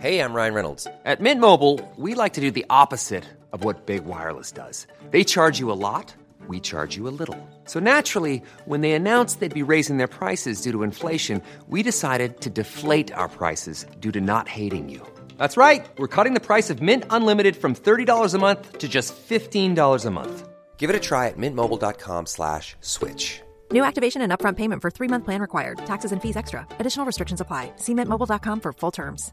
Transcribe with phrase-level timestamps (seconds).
[0.00, 0.86] Hey, I'm Ryan Reynolds.
[1.04, 4.86] At Mint Mobile, we like to do the opposite of what Big Wireless does.
[5.10, 6.14] They charge you a lot,
[6.48, 7.38] we charge you a little.
[7.66, 12.40] So naturally, when they announced they'd be raising their prices due to inflation, we decided
[12.40, 15.06] to deflate our prices due to not hating you.
[15.36, 15.86] That's right.
[15.98, 20.10] We're cutting the price of Mint Unlimited from $30 a month to just $15 a
[20.10, 20.48] month.
[20.78, 23.42] Give it a try at mintmobile.com slash switch.
[23.70, 25.78] New activation and upfront payment for three month plan required.
[25.84, 26.66] Taxes and fees extra.
[26.78, 27.72] Additional restrictions apply.
[27.76, 29.32] See mintmobile.com for full terms.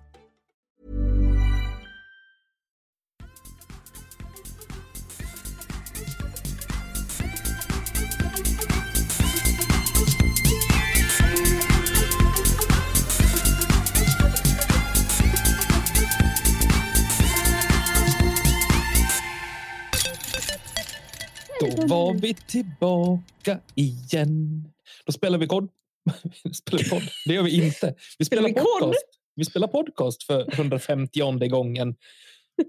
[21.88, 24.64] Var vi tillbaka igen.
[25.06, 25.70] Då spelar vi kod.
[26.54, 27.02] spelar vi kod.
[27.26, 27.96] Det gör vi inte.
[28.20, 29.06] Vi spelar, Spelar podcast.
[29.36, 31.96] Vi spelar podcast för 150 gången.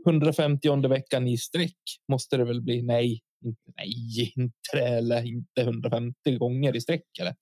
[0.06, 1.76] 150 veckan i sträck
[2.09, 2.82] måste det väl bli.
[2.82, 4.87] Nej, inte, nej, inte.
[4.87, 7.18] Eller inte 150 gånger i sträck.
[7.21, 7.34] Eller?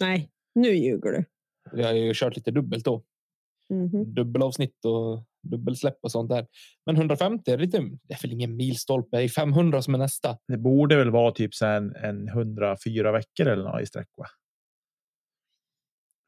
[0.00, 1.24] Nej, nu ljuger du.
[1.72, 3.04] Vi har ju kört lite dubbelt då.
[3.70, 4.14] Mhm.
[4.14, 6.46] Dubbelavsnitt och dubbelsläpp och sånt där.
[6.86, 7.78] Men 150 är lite.
[8.02, 9.22] Det är väl ingen milstolpe.
[9.22, 10.38] Är 500 som är nästa.
[10.48, 14.08] Det borde väl vara typ så en, en 104 veckor eller något i sträck.
[14.16, 14.26] Va?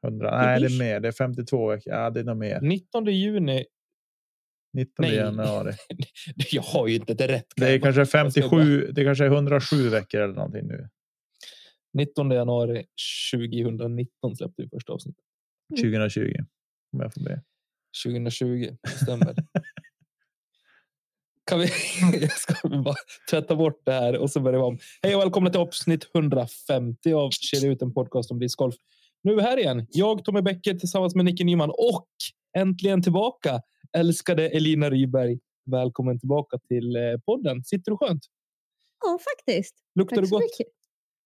[0.06, 1.00] 100, nej, det är mer.
[1.00, 1.92] Det är 52 veckor.
[1.92, 2.60] Ja, det är nog mer.
[2.60, 3.64] 19 juni.
[4.76, 5.14] 19 Nej.
[5.14, 5.72] januari.
[6.52, 7.46] Jag har ju inte det rätt.
[7.56, 8.92] Det är kanske Jag ska bara- 57.
[8.92, 10.88] Det kanske är 107 veckor eller någonting nu.
[11.98, 12.84] 19 januari
[13.34, 15.24] 2019 släppte vi första avsnittet.
[15.80, 16.34] 2020.
[16.92, 17.42] Om jag får be.
[18.04, 19.34] 2020 stämmer.
[21.48, 21.68] kan vi?
[22.20, 22.94] jag ska bara
[23.30, 24.78] tvätta bort det här och så börjar vi om.
[25.02, 28.74] Hej och välkomna till avsnitt 150 av Kedja ut en podcast om discgolf.
[29.22, 29.86] Nu är vi här igen.
[29.90, 32.08] Jag, Tommy Bäcker tillsammans med Nicke Nyman och
[32.56, 33.60] äntligen tillbaka
[33.92, 35.38] älskade Elina Ryberg.
[35.70, 37.64] Välkommen tillbaka till eh, podden.
[37.64, 38.22] Sitter du skönt?
[39.04, 39.74] Ja, faktiskt.
[39.94, 40.42] Luktar Tack så gott?
[40.42, 40.72] mycket.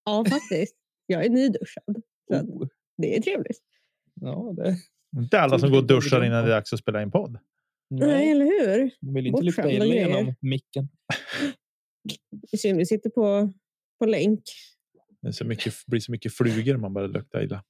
[0.04, 0.76] Ja, faktiskt.
[1.06, 2.02] Jag är nyduschad.
[2.26, 2.66] Oh,
[2.96, 3.58] det är trevligt.
[4.20, 4.76] ja, det.
[5.16, 7.38] Inte alla som går och duschar innan det är dags att spela in podd.
[7.90, 8.90] Nej, Nej, eller hur?
[9.00, 10.08] de vill inte lukta illa grejer.
[10.08, 10.88] genom micken.
[12.52, 13.52] Vi sitter på,
[13.98, 14.42] på länk.
[15.22, 17.64] Det är så mycket, blir så mycket flugor man bara luktar illa.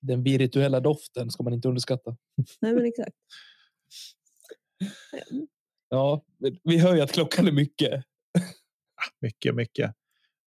[0.00, 2.16] Den virtuella doften ska man inte underskatta.
[2.60, 3.16] Nej, men exakt.
[5.88, 6.24] Ja,
[6.64, 8.04] vi hör ju att klockan är mycket.
[9.20, 9.94] Mycket, mycket.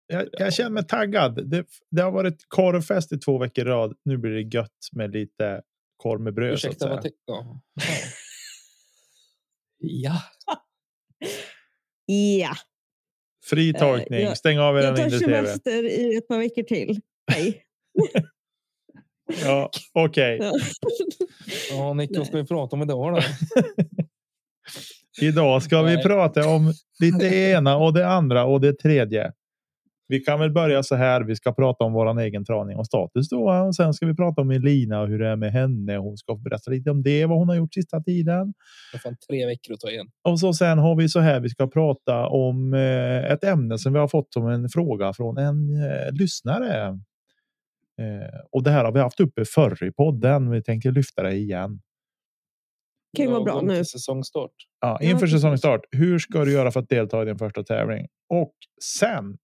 [0.08, 1.50] Jag, jag känner mig taggad.
[1.50, 3.96] Det, det har varit korvfest i två veckor i rad.
[4.06, 5.62] Nu blir det gött med lite
[5.98, 6.54] korv med bröd.
[6.54, 7.62] Ursäkta, vad ja.
[9.80, 10.22] ja.
[12.40, 12.56] Ja,
[13.46, 14.20] Fri Eh, tolkning.
[14.22, 17.02] jag- Stäng av er jag tar semester i ett par veckor till.
[17.32, 17.64] Nej.
[19.44, 20.52] Ja, Okej, Ja.
[21.70, 23.22] Ja, Nicke, vad ska vi prata om idag då?
[25.26, 26.04] idag ska vi Nej.
[26.04, 29.32] prata om lite ena och det andra och det tredje.
[30.08, 31.22] Vi kan väl börja så här.
[31.22, 33.52] Vi ska prata om våran egen träning och status då.
[33.52, 35.98] Och sen ska vi prata om Elina och hur det är med henne.
[35.98, 38.54] Hon ska berätta lite om det, vad hon har gjort sista tiden.
[38.92, 40.08] Det är fan tre veckor att ta igen.
[40.24, 41.40] Och så sen har vi så här.
[41.40, 45.38] Vi ska prata om eh, ett ämne som vi har fått som en fråga från
[45.38, 46.88] en eh, lyssnare.
[48.02, 50.50] Eh, och det här har vi haft uppe förr i podden.
[50.50, 51.82] Vi tänker lyfta det igen.
[53.18, 53.86] kan ju vara bra nu.
[53.86, 54.52] Säsongstart.
[54.82, 55.82] Ja, inför säsongstart.
[55.92, 58.08] Hur ska du göra för att delta i din första tävling?
[58.30, 58.54] Och
[58.84, 59.38] sen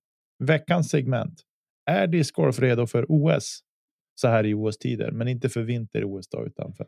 [0.46, 1.42] veckans segment.
[1.86, 3.59] Är discgolf redo för OS?
[4.16, 6.86] Så här i OS-tider, men inte för vinter-OS utan för,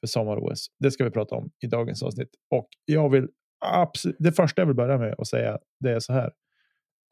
[0.00, 0.66] för sommar-OS.
[0.78, 2.30] Det ska vi prata om i dagens avsnitt.
[2.50, 3.28] Och jag vill
[3.66, 4.16] absolut.
[4.18, 6.32] Det första jag vill börja med att säga det är så här.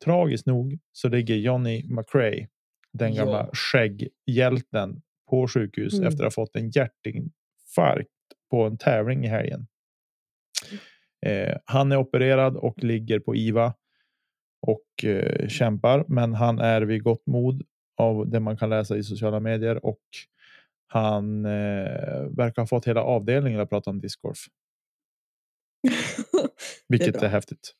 [0.05, 2.49] Tragiskt nog så ligger Johnny McRae,
[2.93, 3.25] den Ja.
[3.25, 6.07] gamla skägghjälten, på sjukhus Mm.
[6.09, 8.11] efter att ha fått en hjärtinfarkt
[8.51, 9.67] på en tävling i helgen.
[11.27, 13.75] Eh, han är opererad och ligger på IVA
[14.62, 17.62] och eh, kämpar, men han är vid gott mod
[17.97, 20.03] av det man kan läsa i sociala medier och
[20.87, 24.39] han eh, verkar ha fått hela avdelningen att prata om discgolf,
[26.89, 27.28] vilket är, bra.
[27.28, 27.75] häftigt.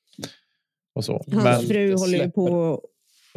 [0.95, 1.13] Och så.
[1.13, 2.81] Hans Men, fru håller på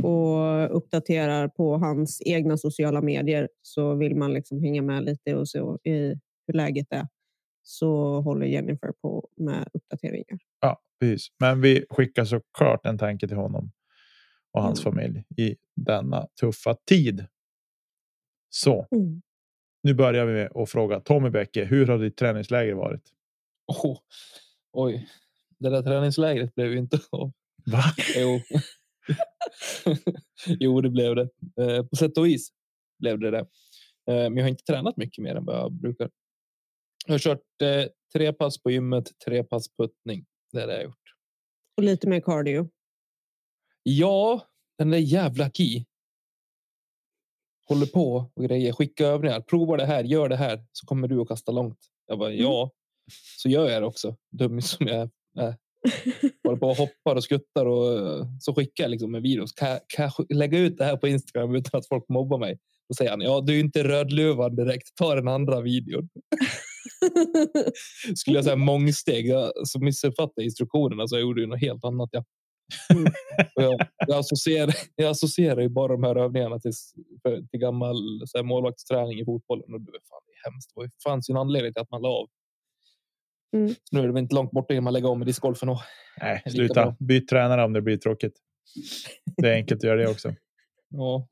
[0.04, 3.50] och uppdaterar på hans egna sociala medier.
[3.62, 7.08] Så vill man liksom hänga med lite och så i hur läget är
[7.64, 10.40] så håller Jennifer på med uppdateringar.
[10.60, 11.28] ja, precis.
[11.40, 13.72] Men vi skickar såklart en tanke till honom
[14.52, 14.94] och hans Mm.
[14.94, 17.26] familj i denna tuffa tid.
[18.50, 19.22] Så Mm.
[19.84, 21.66] nu börjar vi med att fråga Tommy Bäcke.
[21.66, 23.12] Hur har ditt träningsläger varit?
[23.68, 23.98] Oh,
[24.72, 25.10] oj,
[25.60, 27.32] det där träningslägret blev ju inte av.
[27.66, 27.84] Va?
[28.18, 28.40] Jo.
[30.48, 31.30] jo, det blev det.
[31.62, 32.50] Eh, på sätt och vis
[33.00, 33.40] blev det det.
[33.40, 33.46] Eh,
[34.30, 36.10] men jag har inte tränat mycket mer än vad jag brukar.
[37.06, 40.26] Jag har kört eh, tre pass på gymmet, tre pass puttning.
[40.56, 41.14] Det det jag har gjort.
[41.78, 42.70] Och lite mer cardio.
[43.84, 44.42] Ja,
[44.78, 45.86] den där jävla Ki.
[47.70, 48.74] Håller på och grejer.
[48.74, 49.42] Skicka övningar.
[49.42, 50.04] Prova det här.
[50.04, 51.80] Gör det här så kommer du att kasta långt.
[52.08, 52.72] Jag bara ja,
[53.38, 54.16] så gör jag det också.
[54.32, 55.10] Dum som jag
[55.40, 55.56] är.
[56.44, 59.46] Håller på och hoppar och skuttar och eh, så skickar jag liksom en video.
[59.56, 62.60] Kan, jag- kan jag lägga ut det här på Instagram utan att folk mobbar mig?
[62.90, 64.96] Då säger han ja, du är inte rödluvan direkt.
[64.96, 66.10] Ta den andra videon.
[68.16, 72.10] Skulle jag säga mångsteg jag, så missuppfattade instruktionerna så jag gjorde ju något helt annat.
[72.12, 72.24] Ja.
[72.94, 73.14] Mm.
[73.56, 76.74] Jag, jag, associerar, jag associerar ju bara de här övningarna till,
[77.52, 77.96] till gammal
[78.26, 79.74] så här, målvaktsträning i fotbollen.
[79.74, 80.72] Och det, var fan, det är hemskt.
[80.76, 82.28] Det fanns ju en anledning till att man la av.
[83.56, 83.76] Mm.
[83.92, 85.70] Nu är det väl inte långt borta innan man lägger om med discgolfen.
[85.70, 85.80] Och,
[86.22, 86.96] Nej, sluta.
[87.00, 88.40] Byt tränare om det blir tråkigt.
[89.38, 90.34] Det är enkelt att göra det också.
[90.90, 91.28] ja,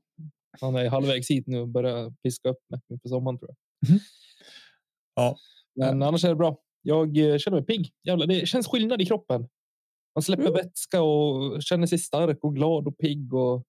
[0.61, 3.89] han är halvvägs hit nu och börjar piska upp mig inför sommaren tror jag.
[3.89, 3.99] Mhm.
[5.15, 5.37] Ja.
[5.75, 6.57] Men annars är det bra.
[6.81, 7.91] Jag eh, känner mig pigg.
[8.03, 9.47] Jävlar, det känns skillnad i kroppen.
[10.15, 10.53] Man släpper Mm.
[10.53, 13.63] vätska och känner sig stark och glad och pigg och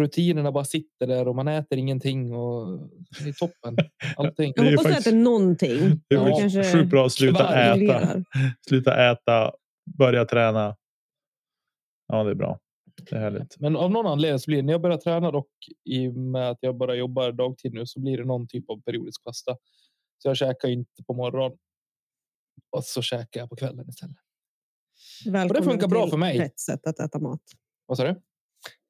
[0.00, 2.88] rutinerna bara sitter där och man äter ingenting och
[3.22, 3.76] det är toppen.
[4.16, 4.52] Allting.
[4.56, 6.00] Jag hoppas faktiskt- det är någonting.
[6.08, 8.24] Det är Ja, kanske sjukt bra att sluta äta.
[8.68, 9.52] Sluta äta,
[9.98, 10.76] börja träna.
[12.06, 12.58] Ja, det är bra.
[13.10, 13.60] Det är härligt.
[13.60, 15.50] Men av någon anledning så blir det när jag börjar träna dock
[15.84, 18.80] i och med att jag bara jobbar dagtid nu så blir det någon typ av
[18.82, 19.56] periodisk fasta.
[20.22, 21.58] Så jag käkar inte på morgonen.
[22.70, 24.16] Och så käkar jag på kvällen istället.
[25.26, 26.38] Välkommen funkar bra för mig.
[26.38, 27.42] Rätt sätt att äta mat.
[27.86, 28.20] Vad sa du?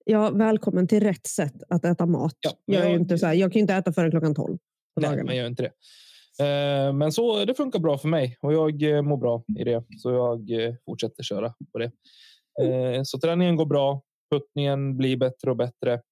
[0.04, 2.36] Ja, välkommen till rätt sätt att äta mat.
[2.40, 4.58] Ja, jag, jag- inte så här, jag kan ju inte äta före klockan 12
[4.94, 5.24] på Nej, dagarna.
[5.26, 5.72] men jag gör inte det.
[6.44, 9.84] Eh, Men så det funkar bra för mig och jag eh, mår bra i det.
[9.98, 11.92] Så jag eh, fortsätter köra på det.
[12.62, 14.02] Eh, Så träningen går bra.
[14.30, 16.02] Puttningen blir bättre och bättre.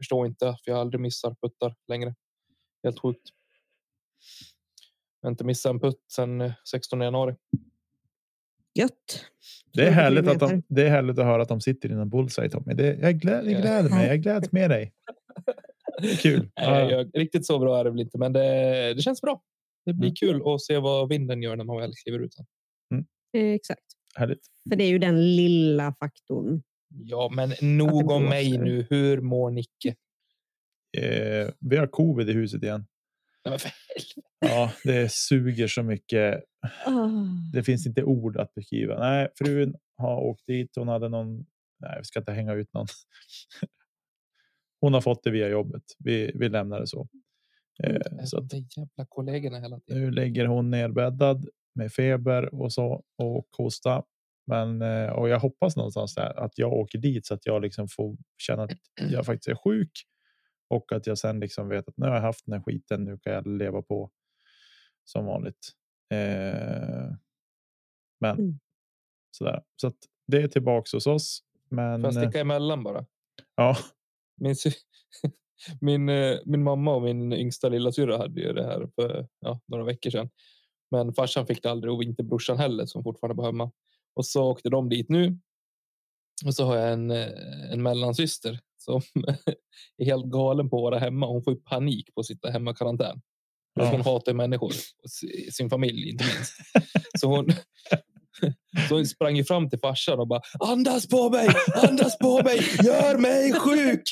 [0.00, 2.14] Förstår inte för jag aldrig missar puttar längre.
[2.84, 3.28] Helt sjukt.
[5.20, 7.34] Jag har inte missat en putt sedan eh, 16 januari.
[8.74, 9.24] Gött.
[9.72, 12.10] Det är, härligt att de, det är härligt att höra att de sitter i en
[12.10, 12.74] bullseye Tommy.
[12.74, 14.06] Det, jag, glä, jag gläder mig.
[14.08, 14.92] Jag gläds med dig.
[16.22, 16.40] Kul.
[16.56, 19.42] Nej, Ja, jag, riktigt så bra är det väl inte, men det, det känns bra.
[19.86, 20.14] Det blir Mm.
[20.14, 22.34] kul att se vad vinden gör när man väl kliver ut.
[22.34, 22.46] sen.
[23.36, 23.80] Eh, Exakt.
[24.14, 24.46] härligt.
[24.68, 26.62] För det är ju den lilla faktorn.
[26.88, 28.86] Ja, men nog om mig nu.
[28.90, 29.94] Hur mår Nicke?
[30.98, 32.86] Eh, vi har covid i huset igen.
[34.40, 36.44] Ja, det suger så mycket.
[36.86, 37.08] Ah.
[37.52, 38.98] Det finns inte ord att beskriva.
[38.98, 40.72] Nej, frun har åkt dit.
[40.76, 41.46] Hon hade någon.
[41.80, 42.86] Nej, vi ska inte hänga ut någon.
[44.80, 45.82] Hon har fått det via jobbet.
[45.98, 47.08] Vi, vi lämnar det så.
[47.82, 50.02] Eh, så att jävla kollegorna hela tiden.
[50.02, 54.02] nu ligger hon nerbäddad med feber och så och hosta.
[54.46, 57.88] Men eh, och jag hoppas någonstans där att jag åker dit så att jag liksom
[57.88, 58.70] får känna att
[59.10, 59.90] jag faktiskt är sjuk
[60.68, 63.04] och att jag sen liksom vet att nu har jag haft den här skiten.
[63.04, 64.10] Nu kan jag leva på
[65.04, 65.70] som vanligt.
[66.12, 67.14] Eh,
[68.20, 68.58] men Mm.
[69.30, 69.96] sådär så att
[70.26, 71.42] det är tillbaks hos oss.
[71.68, 73.06] Men Får jag eh, sticka emellan bara?
[73.56, 73.76] ja,
[74.36, 74.54] Min,
[75.80, 79.84] min, eh, min mamma och min yngsta lillasyrra hade ju det här för ja, några
[79.84, 80.30] veckor sedan.
[80.90, 83.72] Men farsan fick det aldrig och inte brorsan heller som fortfarande var hemma.
[84.14, 85.38] Och så åkte de dit nu.
[86.46, 89.02] Och så har jag en, eh, en mellansyster som
[89.98, 91.26] är helt galen på att vara hemma.
[91.26, 93.20] Hon får ju panik på att sitta hemma i karantän.
[93.74, 93.90] Ja.
[93.90, 94.72] Hon hatar människor,
[95.52, 96.52] sin familj inte minst.
[97.20, 97.46] Så hon,
[98.88, 101.48] så hon sprang ju fram till farsan och bara andas på mig,
[101.88, 104.02] andas på mig, gör mig sjuk.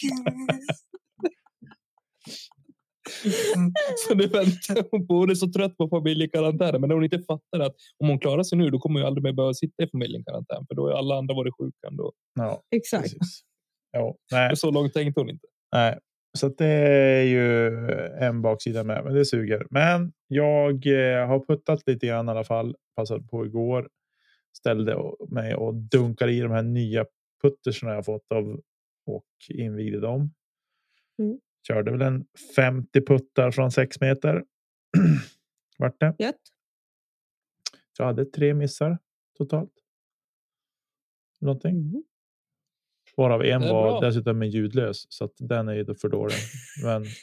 [3.96, 7.18] Så nu väntar hon på, hon är så trött på familjekarantänen, men när hon inte
[7.18, 9.82] fattar att om hon klarar sig nu, då kommer hon ju aldrig mer behöva sitta
[9.82, 12.12] i familjekarantän, för då är alla andra varit sjuka ändå.
[12.34, 13.02] ja Exakt.
[13.02, 13.42] precis.
[13.92, 15.46] Ja, nej, så långt tänkte hon inte.
[15.72, 15.98] Nej,
[16.38, 17.66] så det är ju
[18.18, 19.66] en baksida med, men det suger.
[19.70, 22.76] Men jag eh, har puttat lite grann i alla fall.
[22.96, 23.88] Passade på igår.
[24.58, 24.96] Ställde
[25.28, 27.06] mig och dunkade i de här nya
[27.42, 28.60] puttersna jag fått av
[29.06, 30.34] och invigde dem.
[31.18, 31.40] Mm.
[31.68, 34.44] Körde väl en 50 puttar från 6 meter.
[35.78, 36.14] Vart det.
[36.18, 36.40] Gött.
[37.98, 38.98] Jag hade tre missar
[39.38, 39.72] totalt.
[41.40, 41.76] Någonting.
[41.76, 42.02] Mm.
[43.16, 44.00] Varav en var bra.
[44.00, 45.06] dessutom en ljudlös.
[45.08, 46.36] Så att den är ju för dålig.
[46.84, 47.04] Men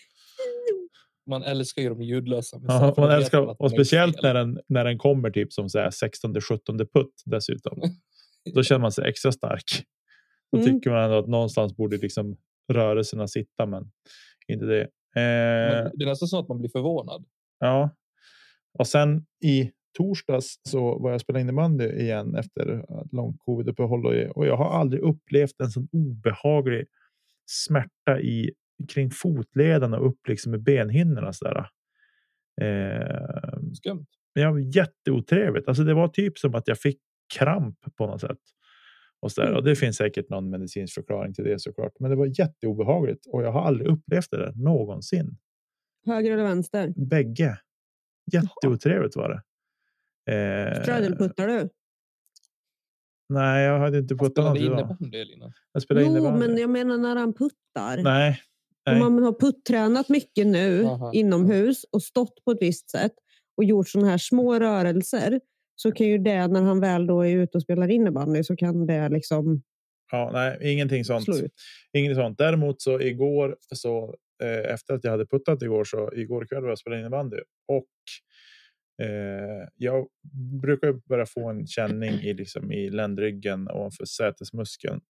[1.30, 2.60] Man älskar ju de ljudlösa.
[2.68, 5.90] Ja, man älskar, att och speciellt när den, när den kommer typ som så här
[5.92, 7.82] 16 17 putt dessutom.
[8.54, 9.64] Då känner man sig extra stark.
[10.52, 10.70] Då Mm.
[10.74, 12.38] tycker man ändå att någonstans borde liksom
[12.74, 13.92] rörelserna sitta, men
[14.48, 14.82] inte det.
[14.82, 17.26] Eh, Men Det är nästan så att man blir förvånad.
[17.60, 17.90] ja,
[18.80, 24.46] och sen i torsdags så var jag spelade innebandy igen efter långt covid-uppehåll och, och
[24.48, 26.86] jag har aldrig upplevt en sån obehaglig
[27.46, 28.52] smärta i
[28.88, 31.70] kring fotleden och upp liksom med benhinnorna så där.
[32.62, 34.06] Eh, Skumt.
[34.34, 35.68] ja, jätteotrevligt.
[35.68, 37.00] Alltså det var typ som att jag fick
[37.38, 38.40] kramp på något sätt.
[39.22, 39.48] Och, så där.
[39.48, 39.58] Mm.
[39.58, 41.92] och det finns säkert någon medicinsk förklaring till det såklart.
[42.00, 45.38] Men det var jätteobehagligt och jag har aldrig upplevt det där någonsin.
[46.06, 46.94] Höger eller vänster?
[46.96, 47.60] Bägge.
[48.34, 49.42] Jätteotrevligt var det.
[50.30, 51.70] Eh, du?
[53.30, 54.98] nej, jag hade inte puttat något idag.
[55.74, 56.48] Jag spelade Jo, innebandy.
[56.48, 58.04] men jag menar när han puttar.
[58.04, 58.42] Nej,
[58.90, 59.00] Om nej.
[59.00, 61.14] man har puttränat mycket nu Aha.
[61.14, 63.14] inomhus och stått på ett visst sätt
[63.58, 65.40] och gjort sådana här små rörelser
[65.76, 68.86] så kan ju det när han väl då är ute och spelar innebandy så kan
[68.88, 69.62] det liksom
[70.12, 71.28] Ja, nej, ingenting sånt.
[71.94, 72.38] Inget sånt.
[72.38, 76.70] Däremot så igår så eh, efter att jag hade puttat igår så igår kväll var
[76.70, 77.86] jag spelade innebandy och
[79.00, 80.08] eh, jag
[80.62, 85.02] brukar börja få en känning i liksom i ländryggen ovanför sätesmuskeln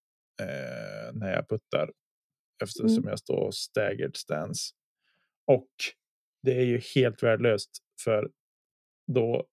[0.41, 1.91] eh, när jag puttar
[2.63, 4.74] eftersom jag står staggered stance.
[5.48, 5.69] Och
[6.43, 7.69] det är ju helt värdelöst
[8.03, 8.31] för
[9.08, 9.48] då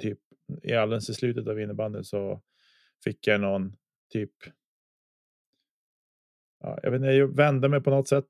[0.00, 0.18] typ
[0.62, 2.42] i alldeles i slutet av innebandyn så
[3.04, 3.76] fick jag någon
[4.12, 4.32] typ
[6.60, 8.28] ja, jag vet inte, jag vände mig på något sätt.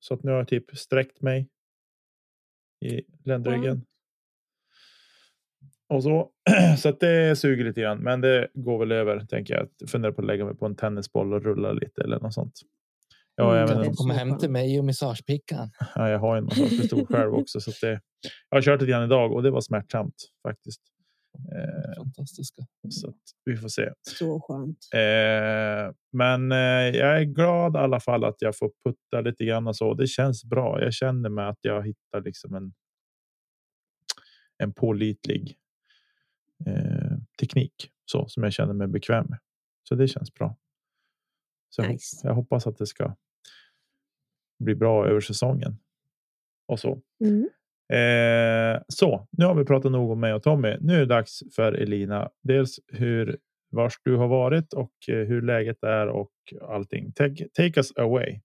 [0.00, 1.48] Så att nu har jag typ sträckt mig
[2.80, 3.86] i ländryggen.
[5.92, 6.28] Och så,
[6.78, 9.68] så att det suger lite grann, men det går väl över tänker jag.
[9.78, 12.60] Jag funderar på att lägga mig på en tennisboll och rulla lite eller något sånt.
[13.36, 15.70] Ja, Mm, jag, det vet är inte, Kom så hem till mig och massagepickan.
[15.94, 17.60] ja, jag har en massagepistol själv också.
[17.60, 18.00] Så att det,
[18.50, 20.14] jag har kört lite grann idag och det var smärtsamt
[20.48, 20.80] faktiskt.
[21.56, 22.62] Eh, Fantastiska.
[22.90, 23.90] så att vi får se.
[24.18, 24.78] Så skönt.
[24.94, 29.66] Eh, men eh, jag är glad i alla fall att jag får putta lite grann
[29.68, 29.94] och så.
[29.94, 30.82] Det känns bra.
[30.82, 32.72] Jag känner mig att jag hittar liksom en.
[34.58, 35.56] En pålitlig.
[36.66, 39.38] Eh, teknik så som jag känner mig bekväm med.
[39.88, 40.56] Så det känns bra.
[41.70, 42.26] Så jag, Nice.
[42.26, 43.16] jag hoppas att det ska.
[44.58, 45.78] Bli bra över säsongen.
[46.68, 47.02] Och så.
[47.24, 47.48] Mm.
[47.92, 50.76] Eh, så nu har vi pratat nog om mig och Tommy.
[50.80, 52.30] Nu är det dags för Elina.
[52.42, 53.38] Dels hur
[53.70, 57.12] vars du har varit och eh, hur läget är och allting.
[57.12, 58.40] Take, take us away.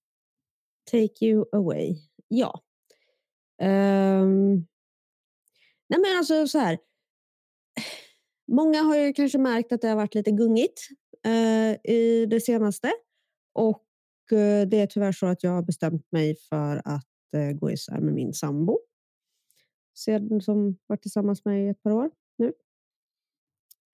[0.91, 1.95] Take you away.
[2.27, 2.61] Ja.
[3.61, 4.65] Ehm.
[5.89, 6.77] nej men alltså så här.
[8.47, 10.81] Många har ju kanske märkt att det har varit lite gungigt
[11.25, 12.91] eh, i det senaste.
[13.53, 13.83] Och
[14.31, 17.99] eh, det är tyvärr så att jag har bestämt mig för att eh, gå isär
[17.99, 18.79] med min sambo.
[19.95, 22.53] Sedan som varit tillsammans med i ett par år nu.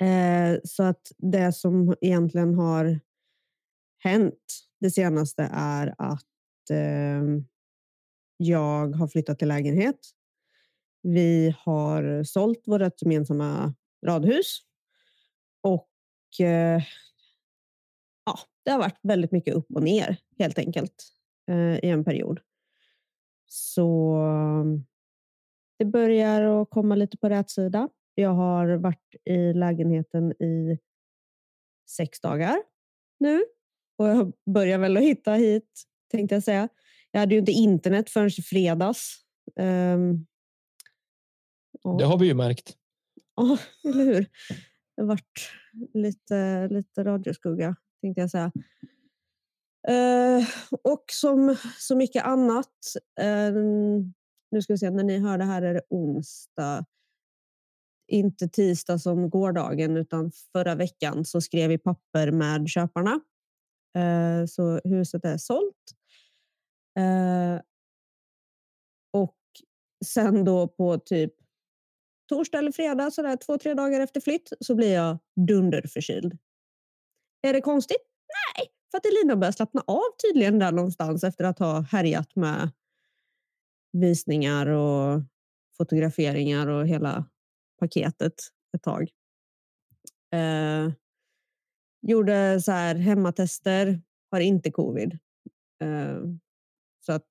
[0.08, 3.00] Eh, så att det som egentligen har
[3.98, 7.24] hänt det senaste är att eh,
[8.38, 10.00] jag har flyttat till lägenhet.
[11.02, 13.74] Vi har sålt vårt gemensamma
[14.06, 14.60] radhus.
[15.62, 15.90] Och
[16.40, 16.84] eh,
[18.26, 21.04] ja, det har varit väldigt mycket upp och ner helt enkelt
[21.48, 22.40] eh, i en period.
[23.46, 24.18] Så
[25.80, 27.90] det börjar att komma lite på rätt sida.
[28.16, 30.80] Jag har varit i lägenheten i
[31.90, 32.58] sex dagar
[33.20, 33.44] nu.
[33.98, 36.70] Och jag börjar väl att hitta hit, tänkte jag säga.
[37.12, 39.26] Jag hade ju inte internet förrän i fredags.
[39.56, 40.26] Um,
[41.98, 42.78] Det har vi ju märkt.
[43.36, 44.30] Ja, eller hur?
[44.98, 45.08] Det vart
[45.74, 48.52] varit lite, lite radioskugga, tänkte jag säga.
[49.88, 50.48] Eh,
[50.84, 52.72] och som så mycket annat,
[53.20, 53.54] eh,
[54.52, 56.86] nu ska vi se, när ni hör det här är det onsdag.
[58.08, 63.22] Inte tisdag som gårdagen, utan förra veckan så skrev vi papper med köparna.
[63.98, 65.96] Eh, så huset är sålt.
[67.00, 67.62] Eh,
[69.14, 69.38] och
[70.06, 71.34] sen då på typ
[72.34, 76.38] torsdag eller fredag, sådär två, tre dagar efter flytt, så blir jag dunderförkyld.
[77.42, 78.02] Är det konstigt?
[78.58, 82.72] Nej, för att Elina börjar slappna av tydligen där någonstans efter att ha härjat med
[83.92, 85.22] visningar och
[85.78, 87.26] fotograferingar och hela
[87.80, 88.34] paketet
[88.76, 89.12] ett tag.
[90.34, 90.92] Eh,
[92.02, 95.20] gjorde så här hemmatester, har inte covid.
[95.82, 96.20] Eh,
[97.06, 97.28] så att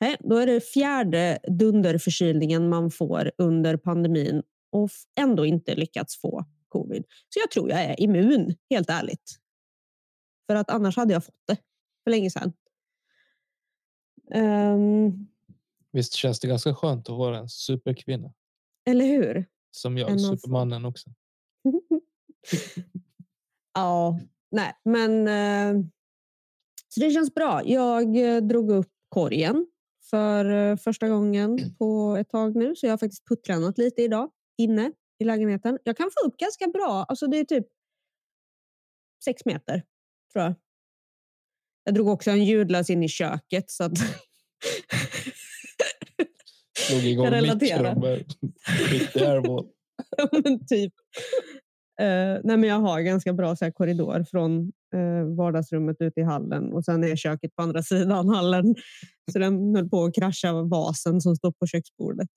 [0.00, 4.90] Nej, då är det fjärde dunderförkylningen man får under pandemin och
[5.20, 7.04] ändå inte lyckats få covid.
[7.28, 9.38] Så jag tror jag är immun, helt ärligt.
[10.46, 11.56] För att annars hade jag fått det
[12.04, 12.52] för länge sedan.
[14.34, 15.26] Ehm,
[15.92, 18.32] Visst känns det ganska skönt att vara en superkvinna
[18.86, 19.46] eller hur?
[19.70, 21.10] som jag, En av supermannen också.
[23.74, 25.84] ja, nej, men eh,
[26.88, 27.62] så det känns bra.
[27.64, 29.66] Jag eh, drog upp korgen
[30.10, 34.30] för eh, första gången på ett tag nu, så jag har faktiskt puttränat lite idag
[34.58, 35.78] inne i lägenheten.
[35.84, 37.04] Jag kan få upp ganska bra.
[37.08, 37.66] Alltså det är typ
[39.24, 39.82] sex meter,
[40.32, 40.54] tror jag.
[41.84, 43.92] Jag drog också en ljudlös in i köket så att
[46.78, 48.34] Slog igång mikron med
[48.90, 49.68] riktig airball.
[50.16, 50.92] Ja, men typ.
[52.00, 56.22] Eh, nej, men jag har ganska bra så här, korridor från eh, vardagsrummet ut i
[56.22, 58.74] hallen och sen är köket på andra sidan hallen.
[59.32, 62.28] Så den höll på att krascha vasen som står på köksbordet.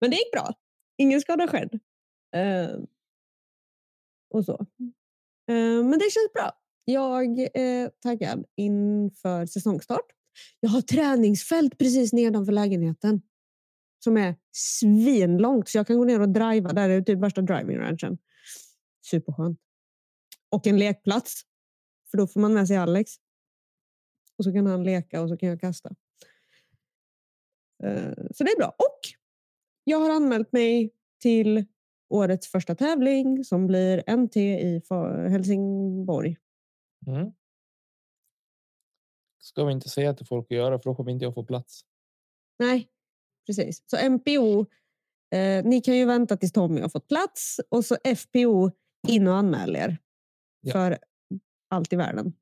[0.00, 0.54] Men det gick bra.
[0.98, 1.80] Ingen skada skedd.
[2.36, 2.78] Eh,
[4.34, 4.66] och så.
[5.48, 6.52] Eh, men det känns bra.
[6.84, 10.06] Jag är taggad inför säsongstart.
[10.60, 13.22] Jag har träningsfält precis nedanför lägenheten
[14.04, 16.72] som är svinlångt så jag kan gå ner och driva.
[16.72, 18.18] Där är typ värsta driving ranchen.
[19.06, 19.60] Superskönt.
[20.50, 21.42] Och en lekplats.
[22.10, 23.12] För då får man med sig Alex.
[24.38, 25.94] Och så kan han leka och så kan jag kasta.
[27.84, 28.68] Eh, Så det är bra.
[28.68, 29.00] Och
[29.84, 31.64] jag har anmält mig till
[32.08, 34.82] årets första tävling som blir NT i
[35.30, 36.36] Helsingborg.
[37.06, 37.32] Mm.
[39.38, 41.80] Ska vi inte säga till folk att göra för då kommer inte jag få plats.
[42.58, 42.88] Nej,
[43.46, 43.82] precis.
[43.86, 44.66] Så MPO,
[45.30, 48.70] eh, ni kan ju vänta tills Tommy har fått plats och så FPO,
[49.08, 49.98] in och anmäl er.
[50.60, 50.72] Ja.
[50.72, 50.98] För
[51.68, 52.32] allt i världen.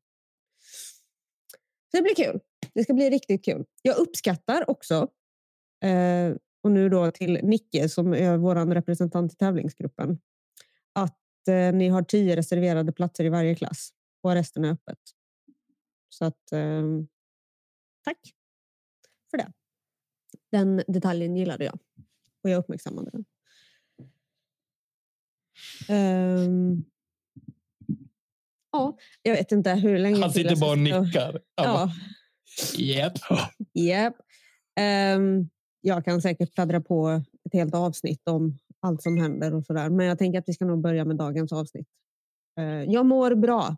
[1.91, 2.41] Så det blir kul.
[2.75, 3.65] Det ska bli riktigt kul.
[3.83, 5.09] Jag uppskattar också,
[5.85, 10.19] eh, och nu då till Nicke som är vår representant i tävlingsgruppen,
[10.93, 13.91] att eh, ni har tio reserverade platser i varje klass
[14.23, 14.99] och resten är öppet.
[16.09, 16.83] Så att eh,
[18.05, 18.19] tack
[19.31, 19.53] för det.
[20.51, 21.79] Den detaljen gillade jag
[22.43, 23.25] och jag uppmärksammade den.
[25.89, 26.85] Ehm,
[28.73, 31.41] ja, jag vet inte hur länge Han sitter bara och nickar.
[31.55, 31.93] Ja,
[32.77, 33.19] Japp.
[33.75, 34.17] Japp.
[34.81, 35.49] Ehm,
[35.81, 39.91] jag kan säkert pladdra på ett helt avsnitt om allt som händer och sådär.
[39.91, 41.89] Men jag tänker att vi ska nog börja med dagens avsnitt.
[42.61, 43.77] Eh, jag mår bra.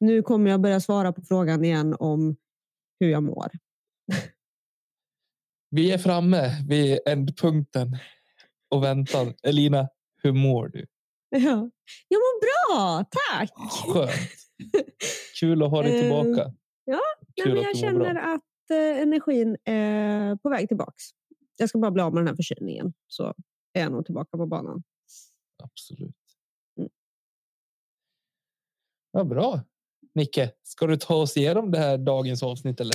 [0.00, 2.36] Nu kommer jag börja svara på frågan igen om
[3.00, 3.50] hur jag mår.
[5.70, 7.98] Vi är framme vid ändpunkten
[8.70, 9.34] och väntar.
[9.42, 9.88] Elina,
[10.22, 10.86] hur mår du?
[11.34, 11.70] Ja.
[12.08, 13.50] Jag mår bra, tack!
[13.94, 14.30] Skönt.
[15.40, 16.52] Kul att ha dig Eh, tillbaka.
[16.84, 17.00] ja,
[17.42, 18.22] Kul men jag känner bra.
[18.34, 21.04] att eh, energin är på väg tillbaks.
[21.56, 23.34] Jag ska bara bli av med den här förkylningen så
[23.72, 24.82] är jag nog tillbaka på banan.
[25.62, 26.16] Absolut.
[26.78, 26.90] Mm.
[29.12, 29.60] Ja, bra.
[30.14, 32.94] Nicke, ska du ta oss igenom det här dagens avsnitt eller?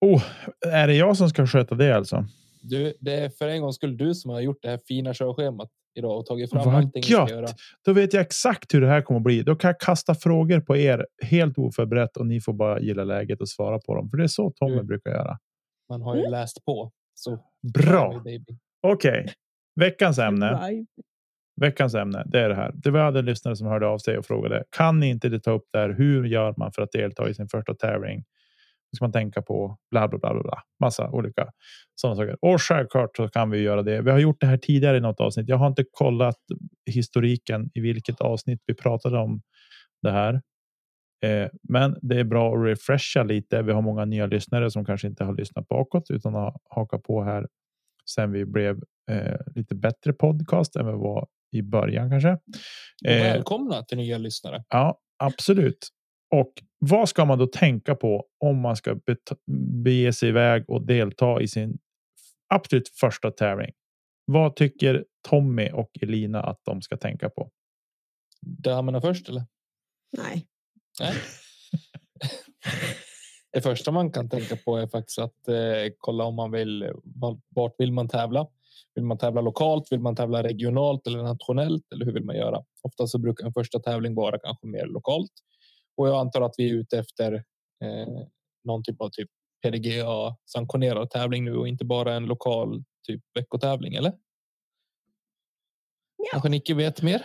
[0.00, 0.22] Oh,
[0.66, 2.24] är det jag som ska sköta det alltså?
[2.62, 5.70] Du, det är för en gång skull du som har gjort det här fina körschemat
[5.96, 7.30] idag och tagit fram Vad allting vi ska gött!
[7.30, 7.46] göra.
[7.84, 9.42] Då vet jag exakt hur det här kommer att bli.
[9.42, 13.40] Då kan jag kasta frågor på er helt oförberett och ni får bara gilla läget
[13.40, 14.10] och svara på dem.
[14.10, 14.86] För det är så Tommy Mm.
[14.86, 15.38] brukar göra.
[15.88, 16.92] Man har ju läst på.
[17.14, 17.38] Så
[17.74, 18.24] Bra.
[18.82, 19.26] Okej,
[19.80, 20.46] veckans ämne.
[21.60, 22.72] Veckans ämne, det är det här.
[22.74, 24.64] Det var en lyssnare som hörde av sig och frågade.
[24.76, 25.88] Kan ni inte ta upp där?
[25.90, 28.24] Hur gör man för att delta i sin första tävling?
[28.96, 29.78] Ska man tänka på?
[29.90, 30.62] Bla, bla, bla, bla.
[30.80, 31.46] Massa olika
[31.94, 32.36] sådana saker.
[32.40, 34.02] Och självklart så kan vi göra det.
[34.02, 35.48] Vi har gjort det här tidigare i något avsnitt.
[35.48, 36.38] Jag har inte kollat
[36.90, 39.40] historiken i vilket avsnitt vi pratade om
[40.02, 40.34] det här.
[41.24, 43.62] Eh, men det är bra att refresha lite.
[43.62, 47.22] Vi har många nya lyssnare som kanske inte har lyssnat bakåt utan har hakat på
[47.22, 47.46] här
[48.10, 48.76] sen vi blev
[49.10, 52.28] eh, lite bättre podcast än vi var i början kanske.
[53.06, 54.64] Eh, välkomna till nya lyssnare.
[54.68, 55.88] Ja, absolut.
[56.30, 58.96] Och vad ska man då tänka på om man ska
[59.84, 61.78] bege sig iväg och delta i sin
[62.54, 63.72] absolut första tävling?
[64.24, 67.50] Vad tycker Tommy och Elina att de ska tänka på?
[68.42, 69.42] Damerna först eller?
[70.18, 70.46] Nej.
[71.00, 71.14] Nej.
[73.52, 76.90] Det första man kan tänka på är faktiskt att eh, kolla om man vill.
[77.04, 78.46] var- Vart vill man tävla?
[78.94, 79.92] Vill man tävla lokalt?
[79.92, 81.92] Vill man tävla regionalt eller nationellt?
[81.92, 82.64] Eller hur vill man göra?
[82.82, 85.30] Ofta så brukar en första tävling vara kanske mer lokalt.
[85.96, 87.32] Och jag antar att vi är ute efter
[87.84, 88.26] eh,
[88.64, 89.30] någon typ av typ
[89.62, 93.94] PDGA sanktionerad tävling nu och inte bara en lokal typ veckotävling.
[93.94, 94.12] Eller?
[96.16, 96.24] Ja.
[96.32, 97.22] Kanske Nicke vet mer?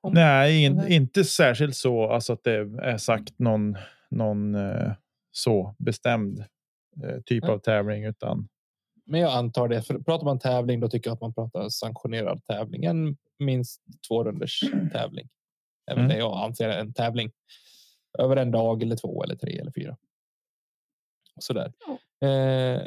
[0.00, 3.76] Om- Nej, in, inte särskilt så alltså att det är sagt någon,
[4.10, 4.92] någon eh,
[5.30, 6.38] så bestämd
[7.04, 7.52] eh, typ Nej.
[7.52, 8.48] av tävling, utan
[9.06, 9.82] Men jag antar det.
[9.82, 12.84] För pratar man tävling, då tycker jag att man pratar sanktionerad tävling.
[12.84, 14.60] En minst två runders
[14.92, 15.28] tävling.
[15.90, 16.08] Även Mm.
[16.16, 17.30] det jag anser är en tävling.
[18.18, 19.96] Över en dag eller två eller tre eller fyra.
[21.40, 21.72] Sådär.
[22.24, 22.86] Eh,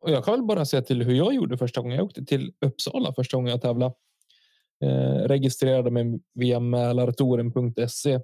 [0.00, 2.52] och jag kan väl bara säga till hur jag gjorde första gången jag åkte till
[2.66, 3.94] Uppsala första gången jag tävlade.
[4.84, 8.20] Eh, registrerade mig via mälartoren.se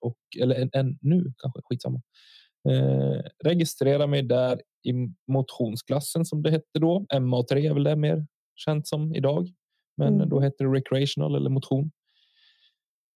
[0.00, 2.02] och eller en, en nu kanske skitsamma.
[2.68, 4.92] Eh, registrera mig där i
[5.32, 7.06] motionsklassen som det hette då.
[7.14, 9.48] MA3 är väl det mer känt som idag.
[9.96, 10.28] Men Mm.
[10.28, 11.90] då hette det recreational eller motion.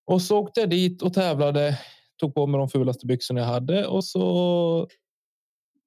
[0.07, 1.79] Och så åkte jag dit och tävlade.
[2.21, 4.89] Tog på mig de fulaste byxorna jag hade och så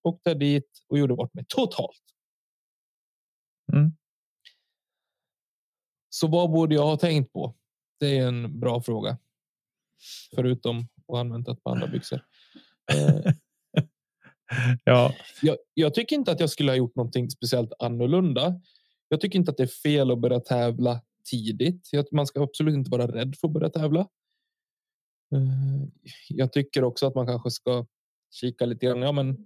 [0.03, 2.03] åkte jag dit och gjorde bort mig totalt.
[3.73, 3.91] Mm.
[6.09, 7.55] Så vad borde jag ha tänkt på?
[7.99, 9.17] Det är en bra fråga.
[10.35, 12.21] Förutom att använda ett par andra byxor.
[12.91, 13.33] Eh,
[14.83, 18.61] Ja, jag, jag tycker inte att jag skulle ha gjort någonting speciellt annorlunda.
[19.09, 21.89] Jag tycker inte att det är fel att börja tävla tidigt.
[22.11, 24.07] Man ska absolut inte vara rädd för att börja tävla.
[25.35, 25.87] Eh,
[26.29, 27.85] jag tycker också att man kanske ska
[28.31, 29.01] kika lite grann.
[29.01, 29.37] Ja, men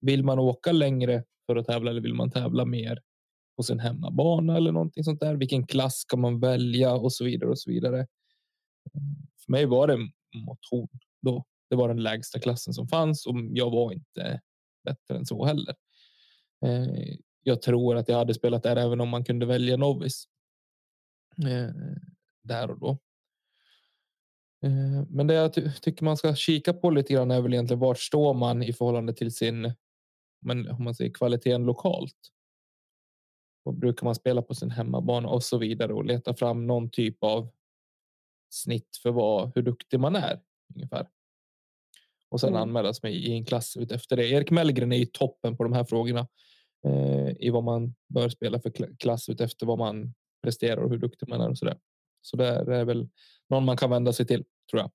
[0.00, 3.00] vill man åka längre för att tävla eller vill man tävla mer
[3.56, 5.34] på sin hemmabana eller någonting sånt där?
[5.34, 8.00] Vilken klass ska man välja och så vidare och så vidare.
[8.00, 8.06] Eh,
[9.44, 9.98] för mig var det
[10.46, 10.88] motion
[11.22, 11.44] då.
[11.70, 14.40] Det var den lägsta klassen som fanns och jag var inte
[14.84, 15.74] bättre än så heller.
[16.66, 20.24] Eh, jag tror att jag hade spelat där även om man kunde välja novis.
[22.42, 22.98] Där och då.
[24.62, 27.80] Eh, Men det jag ty- tycker man ska kika på lite grann är väl egentligen
[27.80, 29.72] vart står man i förhållande till sin
[30.42, 32.16] men om man säger kvaliteten lokalt.
[33.64, 37.24] Och brukar man spela på sin hemmabana och så vidare och leta fram någon typ
[37.24, 37.48] av
[38.50, 40.40] snitt för vad, hur duktig man är
[40.74, 41.08] ungefär.
[42.28, 42.62] Och sen Mm.
[42.62, 44.28] anmäla sig i en klass ut efter det.
[44.28, 46.28] Erik Mellgren är ju toppen på de här frågorna
[46.86, 50.90] eh, i vad man bör spela för kla- klass ut efter vad man presterar och
[50.90, 51.78] hur duktig man är och så där.
[52.22, 52.46] Så det
[52.76, 53.08] är väl
[53.50, 54.90] någon man kan vända sig till tror jag.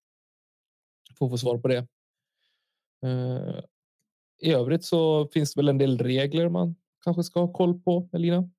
[1.12, 1.88] Att få svar på det.
[3.06, 3.64] Eh,
[4.42, 8.10] I övrigt så finns det väl en del regler man kanske ska ha koll på,
[8.14, 8.50] Elina.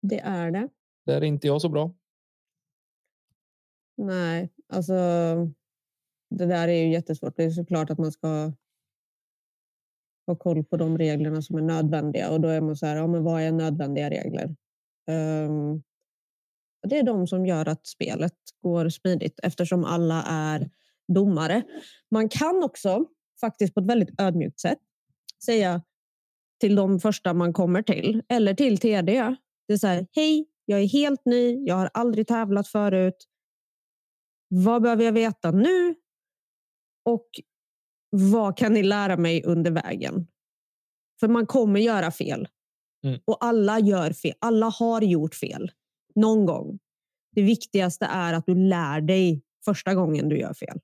[0.00, 0.68] Det är det.
[1.06, 1.94] Där är inte jag så bra.
[3.96, 4.94] Nej, alltså
[6.30, 7.36] det där är ju jättesvårt.
[7.36, 8.52] Det är såklart att man ska
[10.26, 13.06] ha koll på de reglerna som är nödvändiga och då är man så här, ja,
[13.06, 14.56] men vad är nödvändiga regler?
[15.06, 15.82] Ehm,
[16.82, 20.70] det är de som gör att spelet går smidigt eftersom alla är
[21.14, 21.62] domare.
[22.10, 23.06] Man kan också
[23.40, 24.78] faktiskt på ett väldigt ödmjukt sätt
[25.44, 25.82] säga
[26.60, 29.36] till de första man kommer till eller till TD.
[29.68, 33.26] Det är så här, hej, jag är helt ny, jag har aldrig tävlat förut.
[34.48, 35.94] Vad behöver jag veta nu?
[37.04, 37.28] Och
[38.10, 40.26] vad kan ni lära mig under vägen?
[41.20, 42.48] För man kommer göra fel.
[43.04, 43.20] Mm.
[43.24, 44.34] Och alla gör fel.
[44.38, 45.70] Alla har gjort fel.
[46.20, 46.78] Någon gång.
[47.32, 50.80] Det viktigaste är att du lär dig första gången du gör fel.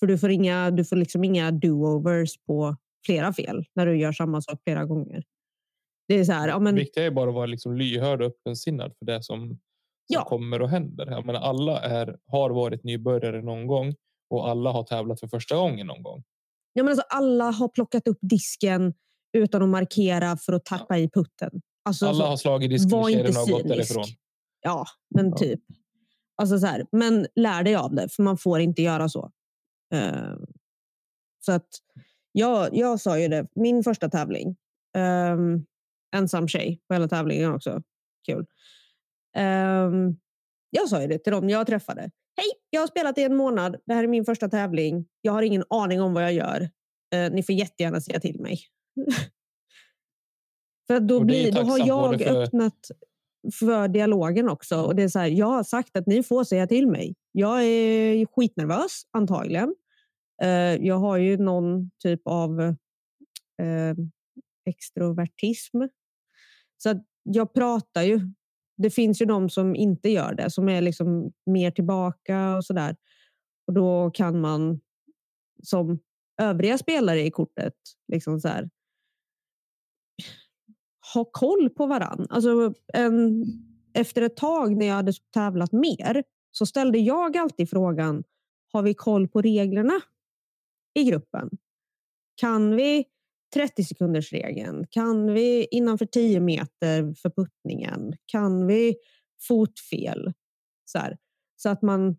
[0.00, 4.12] För du får, inga, du får liksom inga do-overs på flera fel när du gör
[4.12, 5.22] samma sak flera gånger.
[6.08, 8.26] Det är så här, ja, men, Det viktiga är bara att vara liksom lyhörd och
[8.26, 9.58] öppensinnad för det som, som
[10.06, 10.24] Ja.
[10.24, 11.06] kommer och händer.
[11.10, 13.94] Jag menar, alla är, har varit nybörjare någon gång
[14.30, 16.22] och alla har tävlat för första gången någon gång.
[16.72, 18.94] Ja, men alltså, alla har plockat upp disken
[19.32, 21.50] utan att markera för att tappa i putten.
[21.84, 24.04] Alltså, Alla har slagit var inte disken och gått därifrån.
[24.60, 25.60] Ja, men typ.
[26.36, 29.30] Alltså så här, men lär dig av det, för man får inte göra så.
[29.94, 30.34] Eh,
[31.40, 31.68] så att
[32.32, 34.56] jag, jag sa ju det, min första tävling.
[34.98, 35.66] Um,
[36.16, 37.82] ensam tjej på hela tävlingen också.
[38.26, 38.46] Kul.
[39.36, 40.16] Ehm,
[40.70, 42.00] jag sa ju det till dem jag träffade.
[42.36, 43.76] Hej, jag har spelat i en månad.
[43.86, 45.06] Det här är min första tävling.
[45.20, 46.70] Jag har ingen aning om vad jag gör.
[47.14, 48.60] Eh, ni får jättegärna säga till mig.
[50.86, 52.90] för då, blir, då har jag för- öppnat
[53.58, 54.82] för dialogen också.
[54.82, 57.14] Och det är så här, jag har sagt att ni får säga till mig.
[57.32, 59.74] Jag är skitnervös, antagligen.
[60.42, 62.60] Eh, jag har ju någon typ av
[63.62, 63.94] eh,
[64.66, 65.78] extrovertism.
[66.82, 68.20] Så att jag pratar ju.
[68.76, 72.96] Det finns ju de som inte gör det, som är liksom mer tillbaka och sådär.
[73.66, 74.80] Och då kan man
[75.62, 75.98] som
[76.40, 77.74] övriga spelare i kortet
[78.12, 78.70] liksom så här,
[81.14, 82.26] ha koll på varann.
[82.30, 83.44] Alltså en,
[83.94, 88.24] efter ett tag när jag hade tävlat mer så ställde jag alltid frågan,
[88.72, 90.00] har vi koll på reglerna
[90.94, 91.50] i gruppen?
[92.34, 93.04] Kan vi
[93.54, 94.86] 30 sekunders regeln?
[94.90, 98.16] Kan vi innanför 10 meter för puttningen?
[98.26, 98.96] Kan vi
[99.48, 100.32] fotfel?
[100.84, 101.18] Så, här.
[101.56, 102.16] så att man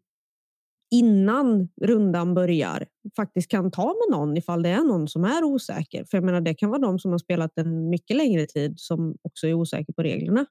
[0.91, 6.05] innan rundan börjar faktiskt kan ta med någon ifall det är någon som är osäker.
[6.05, 9.15] För jag menar, det kan vara de som har spelat en mycket längre tid som
[9.21, 10.45] också är osäker på reglerna.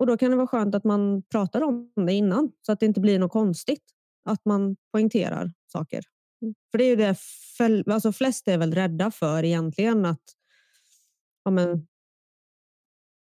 [0.00, 2.86] Och då kan det vara skönt att man pratar om det innan så att det
[2.86, 3.84] inte blir något konstigt.
[4.24, 6.04] Att man poängterar saker.
[6.42, 6.54] Mm.
[6.70, 10.22] För det är ju det alltså flest är väl rädda för egentligen att
[11.44, 11.86] ja, men,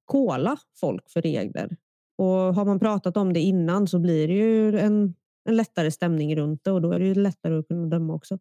[0.05, 1.77] kola folk för regler.
[2.19, 5.15] Och har man pratat om det innan så blir det ju en,
[5.49, 8.39] en lättare stämning runt det och då är det ju lättare att kunna döma också.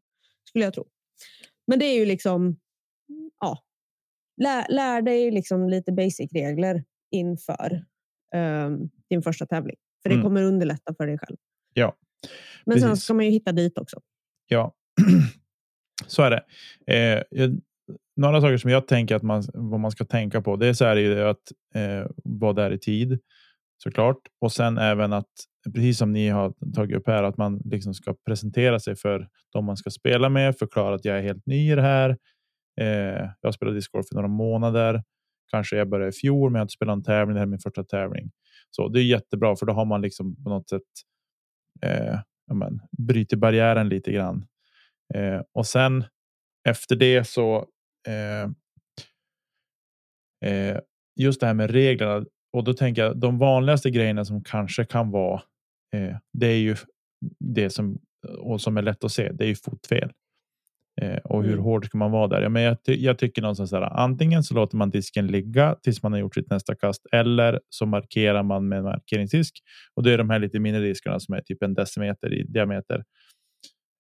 [0.50, 0.88] Skulle jag tro.
[1.68, 2.56] Men det är ju liksom,
[3.40, 3.60] ja,
[4.42, 7.86] lär, lär dig liksom lite basic-regler inför
[8.36, 9.76] ehm, din första tävling.
[10.04, 10.24] För det Mm.
[10.24, 11.38] kommer underlätta för dig själv.
[11.74, 11.98] Ja,
[12.66, 13.04] Men sen precis.
[13.04, 14.00] ska man ju hitta dit också.
[14.48, 14.76] Ja,
[16.08, 16.44] så är det.
[16.94, 17.62] Eh, jag-
[18.16, 20.56] några saker som jag tänker att man, vad man ska tänka på.
[20.56, 23.20] Det är så här ju att eh, vara där i tid
[23.84, 24.18] såklart.
[24.42, 25.30] Och sen även att
[25.74, 29.66] precis som ni har tagit upp här, att man liksom ska presentera sig för de
[29.66, 32.18] man ska spela med, förklara att jag är helt ny i det här.
[32.82, 35.04] Eh, jag spelade discgolf för några månader.
[35.52, 37.34] Kanske jag började i fjol, men jag har inte spelat en tävling.
[37.34, 38.32] Det här är min första tävling.
[38.72, 40.82] Så det är jättebra, för då har man liksom på något sätt
[41.82, 44.46] eh, ja, men, bryter barriären lite grann.
[45.16, 46.04] Eh, och sen
[46.70, 47.66] efter det så
[48.08, 48.44] eh,
[50.52, 50.78] eh,
[51.16, 52.26] just det här med reglerna.
[52.54, 55.42] Och då tänker jag de vanligaste grejerna som kanske kan vara.
[55.96, 56.76] Eh, det är ju
[57.40, 58.00] det som
[58.40, 59.32] och som är lätt att se.
[59.32, 60.12] Det är ju fotfel.
[61.02, 61.64] Eh, och hur Mm.
[61.64, 62.42] hård ska man vara där?
[62.42, 65.76] Ja, men jag, ty jag tycker någonstans så här, antingen så låter man disken ligga
[65.84, 69.60] tills man har gjort sitt nästa kast eller så markerar man med en markeringsdisk.
[69.96, 73.04] Och det är de här lite mindre diskarna som är typ en decimeter i diameter.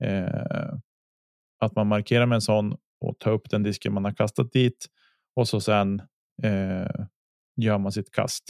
[0.03, 0.73] Eh,
[1.61, 4.87] att man markerar med en sån och tar upp den disken man har kastat dit
[5.35, 6.01] och så sen
[6.43, 7.05] eh,
[7.61, 8.43] gör man sitt kast.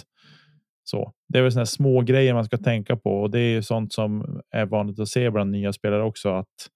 [0.84, 3.52] Så det är väl såna här små grejer man ska tänka på och det är
[3.52, 6.70] ju sånt som är vanligt att se bland nya spelare också att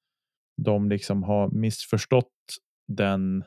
[0.62, 2.34] de liksom har missförstått
[2.88, 3.43] den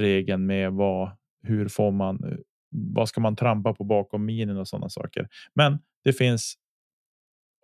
[0.00, 1.10] regeln med vad,
[1.42, 2.38] hur får man,
[2.70, 5.28] vad ska man trampa på bakom minen och sådana saker.
[5.54, 6.54] Men det finns.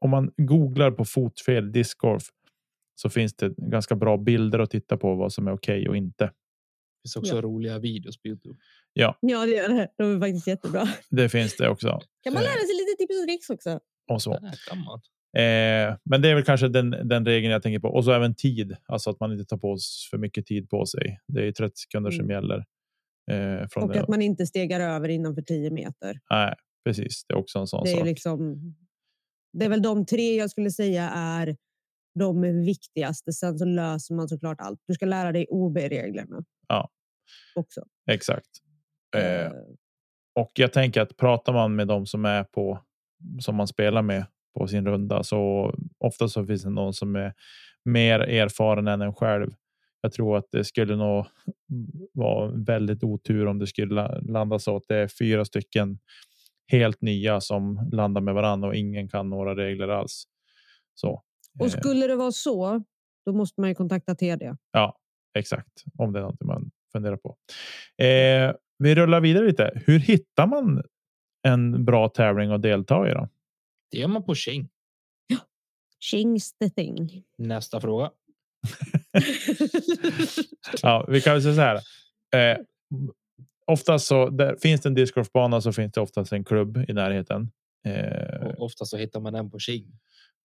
[0.00, 2.22] Om man googlar på fotfel discgolf
[2.94, 6.32] så finns det ganska bra bilder att titta på vad som är okej och inte.
[7.02, 7.40] Det finns också Ja.
[7.42, 8.58] roliga videos på Youtube.
[8.92, 9.88] Ja, det gör det.
[9.98, 10.88] De är faktiskt jättebra.
[11.10, 12.00] Det finns det också.
[12.22, 13.80] Kan man Eh, lära sig lite tips och tricks också?
[14.12, 14.30] och så.
[14.38, 15.00] Där kan man.
[15.36, 17.88] Eh, men det är väl kanske den, den regeln jag tänker på.
[17.88, 20.86] Och så även tid, alltså att man inte tar på sig för mycket tid på
[20.86, 21.18] sig.
[21.28, 22.30] Det är ju 30 sekunder som Mm.
[22.30, 22.56] gäller.
[23.30, 24.02] Eh, från Och det.
[24.02, 26.20] att man inte stegar över innanför 10 meter.
[26.30, 27.24] Nej, precis.
[27.28, 28.04] Det är också en sån Det är, sak.
[28.06, 28.56] liksom,
[29.52, 31.56] det är väl de tre jag skulle säga är
[32.18, 33.32] de viktigaste.
[33.32, 34.80] Sen så löser man såklart allt.
[34.86, 36.44] Du ska lära dig OB-reglerna.
[36.68, 36.90] Ja.
[37.54, 37.82] Också.
[38.10, 38.48] Exakt.
[39.16, 39.52] Eh, Eh,
[40.34, 42.80] och jag tänker att pratar man med de som är på
[43.40, 44.26] som man spelar med
[44.58, 47.34] på sin runda så ofta så finns det någon som är
[47.84, 49.50] mer erfaren än en själv.
[50.00, 51.26] Jag tror att det skulle nog
[52.12, 55.98] vara väldigt otur om det skulle la- landa så att det är fyra stycken
[56.72, 60.24] helt nya som landar med varandra och ingen kan några regler alls.
[60.94, 61.22] Så.
[61.58, 62.82] Och eh, skulle det vara så,
[63.26, 64.54] då måste man ju kontakta TD.
[64.72, 64.98] Ja,
[65.38, 65.84] exakt.
[65.98, 67.36] Om det är något man funderar på.
[68.04, 69.82] Eh, vi rullar vidare lite.
[69.86, 70.82] Hur hittar man
[71.42, 73.12] en bra tävling att delta i?
[73.12, 73.28] Då?
[73.90, 74.68] Det gör man på Tjing.
[76.12, 77.22] Ching's the thing.
[77.38, 78.10] Nästa fråga.
[80.82, 81.76] Ja, vi kan väl säga så här.
[82.52, 82.58] Eh,
[83.66, 87.50] oftast så där finns det en discgolfbana så finns det oftast en klubb i närheten.
[87.86, 89.86] Eh, Och ofta så hittar man den på Tjing.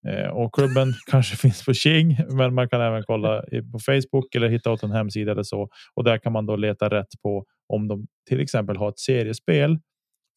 [0.07, 4.49] Eh, och klubben kanske finns på King, men man kan även kolla på Facebook eller
[4.49, 5.69] hitta åt en hemsida eller så.
[5.95, 9.77] Och där kan man då leta rätt på om de till exempel har ett seriespel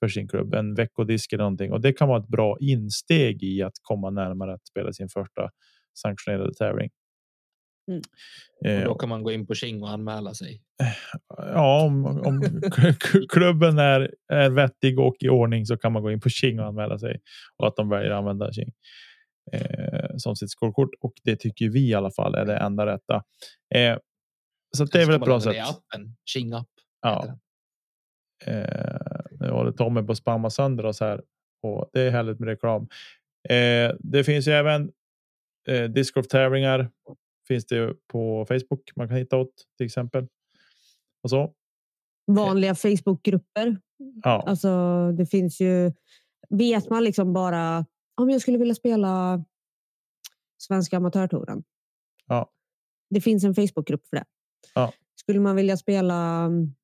[0.00, 1.72] för sin klubb, en veckodisk eller någonting.
[1.72, 5.50] Och det kan vara ett bra insteg i att komma närmare att spela sin första
[5.98, 6.90] sanktionerade tävling.
[7.90, 8.02] Mm.
[8.60, 10.62] Och Eh, då kan man gå in på Tjing och anmäla sig.
[11.36, 12.42] Ja, om, om
[13.28, 16.66] klubben är, är vettig och i ordning så kan man gå in på King och
[16.66, 17.20] anmäla sig
[17.56, 18.72] och att de väljer att använda King
[19.52, 20.90] eh, som sitt skolkort.
[21.00, 23.22] Och det tycker vi i alla fall är det enda rätta.
[23.74, 23.98] Eh,
[24.76, 25.56] så att det är väl ett bra sätt.
[25.68, 26.16] appen.
[26.24, 26.68] Tjing app.
[27.02, 27.38] Ja.
[28.44, 31.22] Eh, nu håller Tommy på att spamma sönder oss här
[31.62, 32.88] och det är härligt med reklam.
[33.48, 34.92] Eh, det finns ju även
[35.68, 36.90] eh, discgolf tävlingar.
[37.48, 40.26] Finns det ju på Facebook man kan hitta åt till exempel.
[41.22, 41.54] Och så.
[42.26, 43.78] Vanliga Facebookgrupper.
[44.22, 45.92] Ja, Alltså, det finns ju...
[46.48, 49.44] Vet man liksom bara om jag skulle vilja spela
[50.58, 51.64] Svenska amatörtouren.
[52.26, 52.50] Ja.
[53.10, 54.24] Det finns en Facebookgrupp för det.
[54.74, 54.92] Ja.
[55.14, 56.74] Skulle man vilja spela mm,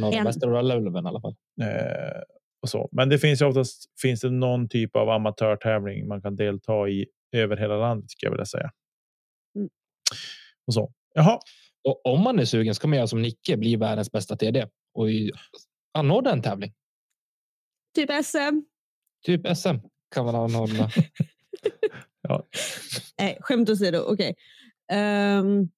[0.00, 1.34] Norr om En- Västra Dalälven i alla fall.
[1.62, 2.22] Eh,
[2.62, 2.88] och så.
[2.92, 7.06] Men det finns ju oftast finns det någon typ av amatörtävling man kan delta i
[7.32, 8.70] över hela landet skulle jag vilja säga.
[9.56, 9.68] Mm.
[10.66, 10.92] Och så.
[11.14, 11.38] Jaha,
[11.88, 15.06] Och om man är sugen ska man göra som Nicke, bli världens bästa TD och
[15.98, 16.72] anordna en tävling.
[17.94, 18.60] Typ SM.
[19.26, 19.76] Typ SM
[20.14, 20.90] kan man anordna.
[23.18, 23.98] Nej, skämt åsido.
[24.06, 24.34] Okej.
[24.92, 25.68] Ehm,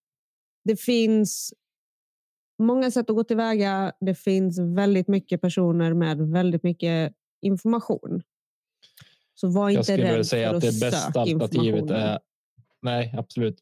[0.65, 1.55] det finns
[2.59, 3.93] många sätt att gå tillväga.
[4.01, 7.13] Det finns väldigt mycket personer med väldigt mycket
[7.43, 8.23] information.
[9.35, 12.19] Så var inte rädd vilja säga för att det bästa alternativet är.
[12.83, 13.59] Nej, absolut.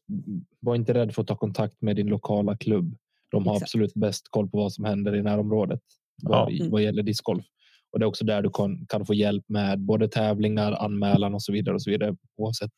[0.59, 2.97] Var inte rädd för att ta kontakt med din lokala klubb.
[3.31, 3.63] De har Exakt.
[3.69, 5.81] absolut bäst koll på vad som händer i närområdet
[6.21, 6.29] Ja.
[6.29, 7.45] vad, i- vad gäller discgolf.
[7.91, 11.43] Och det är också där du kan, kan få hjälp med både tävlingar, anmälan och
[11.43, 12.71] så vidare och så vidare oavsett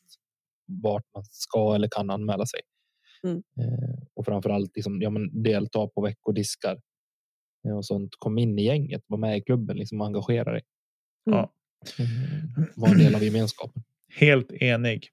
[0.65, 2.59] vart man ska eller kan anmäla sig.
[3.23, 3.37] Mm.
[3.37, 6.79] Eh, och framförallt liksom, ja, men delta på veckodiskar
[7.67, 8.09] eh, och sånt.
[8.17, 10.61] Kom in i gänget, var med i klubben, liksom engagera dig.
[11.23, 11.53] Ja.
[11.99, 12.67] Mm.
[12.75, 13.83] Var en del av gemenskapen.
[14.19, 15.09] helt enig.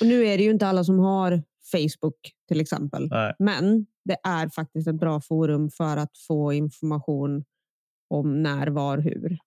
[0.00, 3.08] Och nu är det ju inte alla som har Facebook till exempel.
[3.10, 7.44] Nej, Men det är faktiskt ett bra forum för att få information
[8.12, 9.38] om när, var, hur.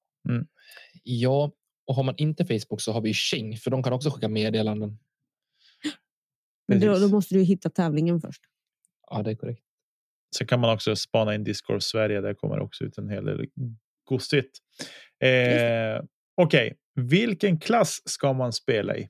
[1.04, 1.52] Ja,
[1.88, 5.00] och har man inte Facebook så har vi Xing, för de kan också skicka meddelanden.
[6.68, 8.42] Men då, då måste du hitta tävlingen först.
[9.10, 9.64] Ja, det är korrekt.
[10.38, 12.22] Så kan man också spana in Discord Sverige.
[12.22, 13.46] Där kommer också ut en hel del
[14.04, 14.60] gosigt.
[15.20, 16.04] Eh,
[16.42, 19.10] Okej, vilken klass ska man spela i?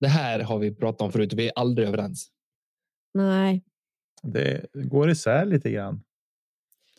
[0.00, 2.30] Det här har vi pratat om förut vi är aldrig överens.
[3.14, 3.64] Nej,
[4.22, 6.02] Det går isär lite grann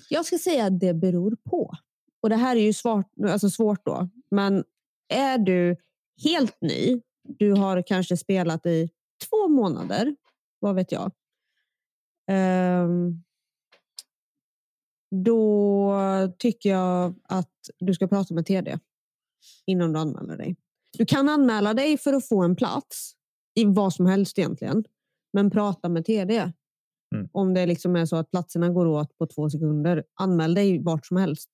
[0.10, 1.74] jag ska säga att det beror på.
[2.22, 4.10] Och det här är ju svårt, alltså svårt då.
[4.32, 4.63] Men
[5.08, 5.76] är du
[6.24, 8.89] helt ny, du har kanske spelat i
[9.30, 10.15] två månader,
[10.60, 11.12] vad vet jag.
[12.32, 13.24] Um,
[15.26, 15.93] då
[16.38, 18.80] tycker jag att du ska prata med TD
[19.65, 20.56] innan du anmäler dig.
[20.98, 23.13] Du kan anmäla dig för att få en plats
[23.56, 24.84] i vad som helst egentligen.
[25.34, 26.52] Men prata med TD.
[27.15, 27.30] Mm.
[27.32, 30.04] Om det liksom är så att platserna går åt på två sekunder.
[30.20, 31.50] Anmäl dig vart som helst.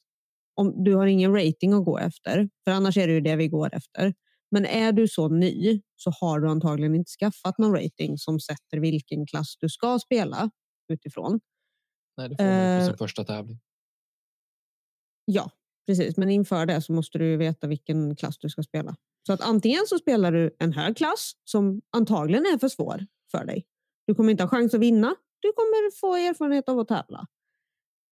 [0.55, 2.49] Om du har ingen rating att gå efter.
[2.63, 4.13] För annars är det ju det vi går efter.
[4.51, 8.77] Men är du så ny så har du antagligen inte skaffat någon rating som sätter
[8.79, 10.49] vilken klass du ska spela
[10.93, 11.39] utifrån.
[12.17, 12.97] Nej, det får man på Eh.
[12.97, 13.59] första tävling.
[15.25, 15.51] Ja,
[15.85, 16.17] precis.
[16.17, 18.95] Men inför det så måste du veta vilken klass du ska spela.
[19.27, 23.45] Så att antingen så spelar du en hög klass som antagligen är för svår för
[23.45, 23.65] dig.
[24.07, 25.15] Du kommer inte ha chans att vinna.
[25.43, 27.27] Du kommer få erfarenhet av att tävla.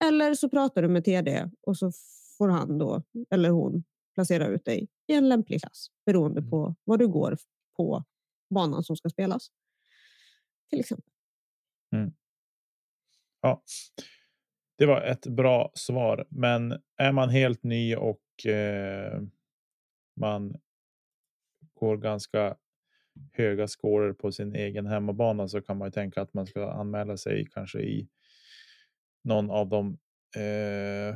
[0.03, 1.91] Eller så pratar du med TD och så
[2.37, 3.83] får han då, eller hon,
[4.15, 6.49] placera ut dig i en lämplig klass beroende Mm.
[6.49, 7.37] på vad du går
[7.77, 8.03] på
[8.49, 9.51] banan som ska spelas.
[10.69, 11.11] Till exempel.
[13.41, 13.63] Ja,
[14.77, 16.27] det var ett bra svar.
[16.29, 19.21] Men är man helt ny och eh,
[20.19, 20.55] man
[21.73, 22.57] går ganska
[23.33, 27.17] höga scorer på sin egen hemmabana så kan man ju tänka att man ska anmäla
[27.17, 28.07] sig kanske i
[29.23, 29.97] någon av de
[30.37, 31.15] eh,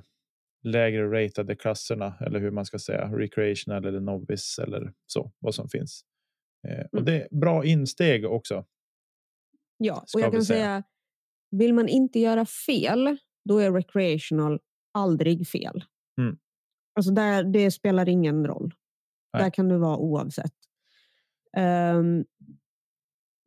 [0.64, 5.70] lägre ratade klasserna eller hur man ska säga recreational eller novice eller så vad som
[5.70, 6.06] finns.
[6.68, 7.06] Eh, och Mm.
[7.06, 8.66] det är bra insteg också.
[9.78, 10.60] Ja, och jag kan säga.
[10.60, 10.84] säga,
[11.52, 13.18] vill man inte göra fel,
[13.50, 14.60] då är recreational
[14.94, 15.84] aldrig fel.
[16.22, 16.38] Mm.
[16.96, 18.74] Alltså där, det spelar ingen roll.
[19.34, 19.44] Nej.
[19.44, 20.54] Där kan du vara oavsett.
[21.58, 22.26] Um,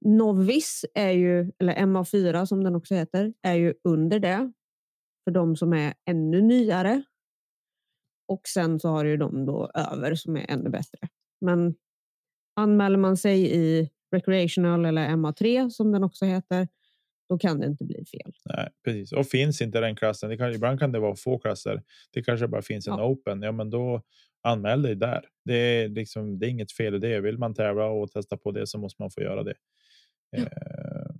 [0.05, 4.53] Novice är ju, eller MA4 som den också heter, är ju under det.
[5.25, 7.03] För de som är ännu nyare.
[8.29, 10.99] Och sen så har du ju de då över som är ännu bättre.
[11.41, 11.74] Men
[12.57, 16.68] anmäler man sig i recreational eller MA3 som den också heter,
[17.28, 18.33] då kan det inte bli fel.
[18.45, 19.12] Nej, precis.
[19.12, 21.83] Och finns inte den klassen, det kan, ibland kan det vara få klasser.
[22.11, 23.05] Det kanske bara finns en Ja.
[23.07, 23.43] open.
[23.43, 24.03] Ja, men då
[24.43, 25.24] anmäl dig där.
[25.45, 27.20] Det är liksom, det är inget fel i det.
[27.20, 29.55] Vill man tävla och testa på det så måste man få göra det.
[30.30, 30.39] Ja.
[30.39, 31.14] Eh,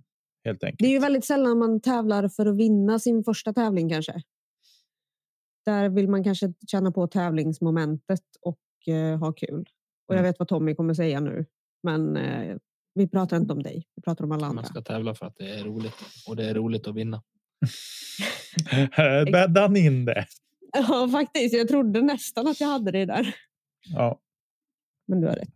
[0.45, 0.79] helt enkelt.
[0.79, 4.21] Det är ju väldigt sällan man tävlar för att vinna sin första tävling kanske.
[5.65, 9.59] Där vill man kanske känna på tävlingsmomentet och eh, ha kul.
[10.07, 10.29] Och jag Mm.
[10.29, 11.45] vet vad Tommy kommer säga nu.
[11.83, 12.57] Men eh,
[12.93, 13.87] Vi pratar inte om dig.
[13.95, 14.55] Vi pratar om alla andra.
[14.61, 15.95] Man ska tävla för att det är roligt
[16.27, 17.23] och det är roligt att vinna.
[19.31, 20.25] Bäddade han in det?
[20.89, 21.55] Ja, faktiskt.
[21.55, 23.35] Jag trodde nästan att jag hade det där.
[23.93, 24.21] Ja,
[25.07, 25.55] Men du har rätt.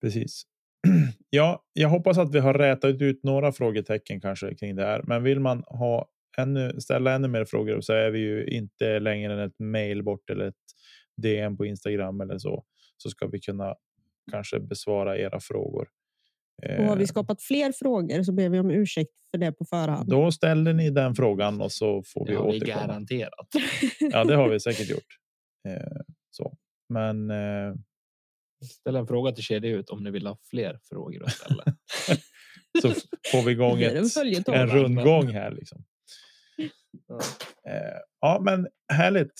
[0.00, 0.42] precis.
[1.34, 5.02] Ja, jag hoppas att vi har rätat ut några frågetecken kanske kring det här.
[5.02, 9.32] Men vill man ha ännu, ställa ännu mer frågor så är vi ju inte längre
[9.32, 10.54] än ett mail bort eller ett
[11.22, 12.64] DM på Instagram eller så.
[12.96, 13.74] Så ska vi kunna
[14.30, 15.88] kanske besvara era frågor.
[16.62, 19.64] Och har vi Eh, skapat fler frågor så ber vi om ursäkt för det på
[19.64, 20.10] förhand.
[20.10, 22.86] Då ställer ni den frågan och så får vi Det har vi återkomma.
[22.86, 23.48] garanterat.
[24.00, 25.18] Ja, det har vi säkert gjort.
[25.68, 26.00] Eh,
[26.30, 26.56] så.
[26.88, 27.74] Men eh,
[28.64, 31.64] Ställ en fråga till kedja ut om ni vill ha fler frågor att ställa.
[32.82, 32.88] så
[33.32, 35.50] får vi igång ett, en rundgång här.
[35.50, 35.84] Liksom.
[37.08, 37.20] Ja.
[37.70, 39.32] Eh, ja, men härligt.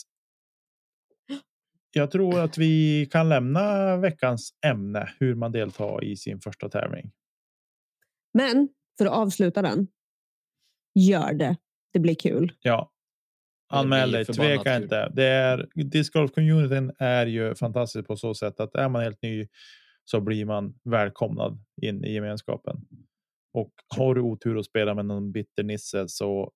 [1.95, 7.13] Jag tror att vi kan lämna veckans ämne hur man deltar i sin första tävling.
[8.35, 8.69] Men
[8.99, 9.89] för att avsluta den.
[10.95, 11.57] Gör det.
[11.93, 12.53] Det blir kul.
[12.61, 12.93] Ja.
[13.69, 14.83] Anmäl dig, tveka kul.
[14.83, 15.09] inte.
[15.15, 19.49] Det är discgolf communityn är ju fantastisk på så sätt att är man helt ny
[20.05, 22.77] så blir man välkomnad in i gemenskapen.
[23.55, 26.53] Och har du otur att spela med någon bitter nisse så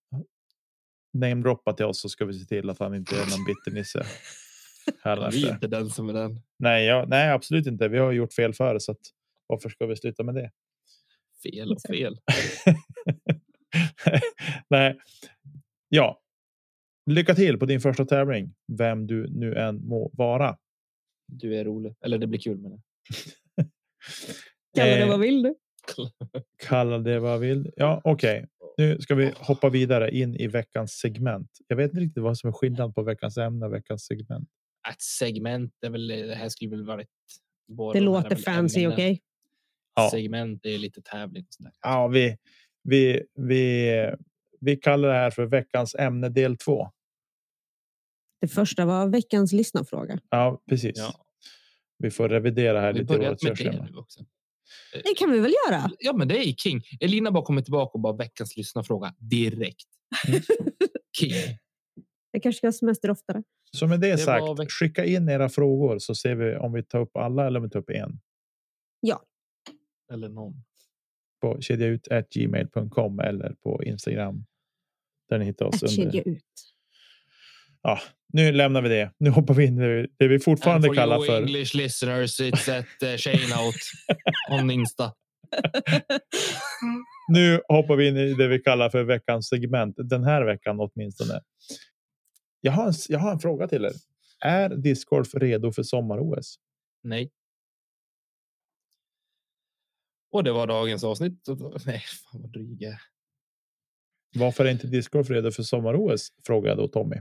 [1.12, 4.06] namedroppa till oss så ska vi se till att han inte är någon bitter nisse.
[5.32, 6.40] Vi är inte den som är den.
[6.58, 7.88] Nej, ja, nej, absolut inte.
[7.88, 9.00] Vi har gjort fel före så att
[9.46, 10.50] varför ska vi sluta med det?
[11.42, 12.18] Fel och fel.
[14.70, 14.98] nej,
[15.88, 16.22] ja.
[17.10, 20.56] Lycka till på din första tävling, vem du nu än må vara.
[21.28, 21.94] Du är rolig.
[22.00, 22.80] Eller det blir kul med det.
[24.76, 25.54] Kalla det Eh, vad vill du?
[26.68, 27.70] Kalla det vad vill.
[27.76, 28.46] Ja, okej.
[28.78, 31.50] Nu ska vi hoppa vidare in i veckans segment.
[31.66, 34.48] Jag vet inte riktigt vad som är skillnad på veckans ämne och veckans segment.
[34.90, 37.08] Ett segment är väl, det här skulle väl vara ett.
[37.68, 39.22] båda Det låter fancy, okej?
[39.94, 40.10] Ja.
[40.10, 41.46] Segment är lite tävling.
[41.82, 42.36] Ja, vi,
[42.82, 43.90] vi, vi,
[44.60, 46.90] vi kallar det här för veckans ämne del två.
[48.40, 50.18] Det första var veckans lyssnarfråga.
[50.30, 50.98] Ja, precis.
[50.98, 51.14] Ja.
[51.98, 54.24] Vi får revidera här Vi lite vårt med det nu också.
[54.92, 55.90] Det kan vi väl göra?
[55.98, 56.82] Ja, men det är king.
[57.00, 59.88] Elina bara kommer tillbaka och bara veckans lyssnarfråga direkt.
[61.18, 61.58] king.
[62.36, 63.42] Jag kanske ska ha semester oftare.
[63.72, 66.82] Så med det, Det sagt, var skicka in era frågor så ser vi om vi
[66.82, 68.20] tar upp alla eller om vi tar upp en.
[70.12, 70.54] Eller någon.
[71.40, 74.44] På kedjaut.gmail.com eller på Instagram.
[75.28, 75.82] Där ni hittar oss.
[75.82, 76.12] Att Under.
[76.12, 76.44] kedja ut.
[77.82, 78.00] Ja,
[78.32, 79.12] nu lämnar vi det.
[79.18, 81.42] Nu hoppar vi in i det vi fortfarande And for kallar för.
[81.42, 83.74] English listeners, it's at uh, Shane out
[84.60, 85.12] on Insta.
[87.28, 89.94] Nu hoppar vi in i det vi kallar för veckans segment.
[89.98, 91.40] Den här veckan åtminstone.
[92.66, 93.92] Jag har en, jag har en fråga till er.
[94.40, 96.56] Är discgolf redo för sommar-OS?
[97.02, 97.30] Nej.
[100.30, 101.46] Och det var dagens avsnitt.
[101.86, 103.00] Nej, fan vad dryg jag är.
[104.34, 106.28] Varför är inte discgolf redo för sommar-OS?
[106.46, 107.16] Frågar jag då Tommy.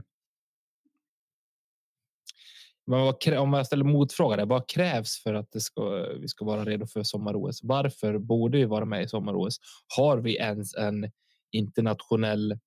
[2.86, 6.64] Men om jag ställer motfråga, där, vad krävs för att det ska, vi ska vara
[6.64, 7.60] redo för sommar-OS?
[7.62, 9.56] Varför borde vi vara med i sommar-OS?
[9.96, 11.10] Har vi ens en
[11.52, 12.58] internationell?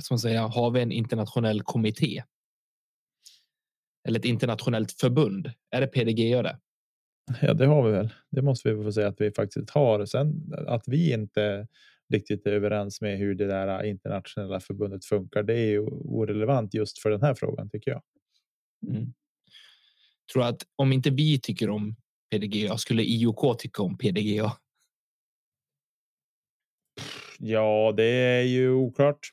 [0.00, 0.46] Ska man säga?
[0.46, 2.22] Har vi en internationell kommitté?
[4.08, 5.52] Eller ett internationellt förbund?
[5.70, 6.58] Är det PDG det?
[7.42, 8.12] Ja, det har vi väl.
[8.30, 10.06] Det måste vi få säga att vi faktiskt har.
[10.06, 11.68] Sen att vi inte
[12.12, 15.42] riktigt är överens med hur det där internationella förbundet funkar.
[15.42, 18.02] Det är ju orelevant just för den här frågan tycker jag.
[18.88, 19.14] Mm.
[20.32, 21.96] Tror att om inte vi tycker om
[22.30, 24.52] PDGA skulle IOK tycka om PDGA?
[27.38, 29.32] Ja, det är ju oklart.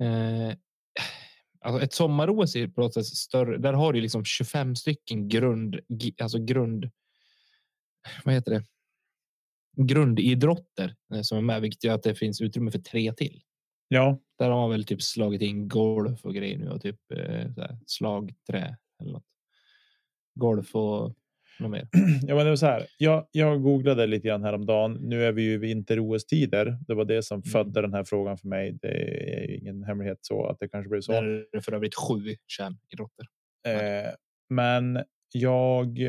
[0.00, 0.48] Eh,
[1.60, 3.58] alltså ett sommar-OS är på något sätt större.
[3.58, 5.80] Där har du liksom 25 stycken grund,
[6.20, 6.90] alltså grund.
[8.24, 8.64] Vad heter det?
[9.76, 13.42] Grundidrotter eh, som är med, vilket gör att det finns utrymme för tre till.
[13.88, 17.70] Ja, Där har man väl typ slagit in golf och grejer nu och typ eh,
[17.86, 19.26] slagträ eller något.
[20.34, 21.14] Golf och
[21.60, 21.88] något mer.
[22.22, 22.86] ja, men det var så här.
[22.98, 24.92] Jag, jag googlade lite grann häromdagen.
[25.00, 26.78] Nu är vi ju vinter-OS-tider.
[26.88, 28.78] Det var det som födde den här frågan för mig.
[28.82, 31.12] Det är ju ingen hemlighet så att det kanske blev så.
[31.12, 33.26] Där är det för övrigt sju kärnidrotter.
[33.66, 34.12] Eh,
[34.48, 36.00] men jag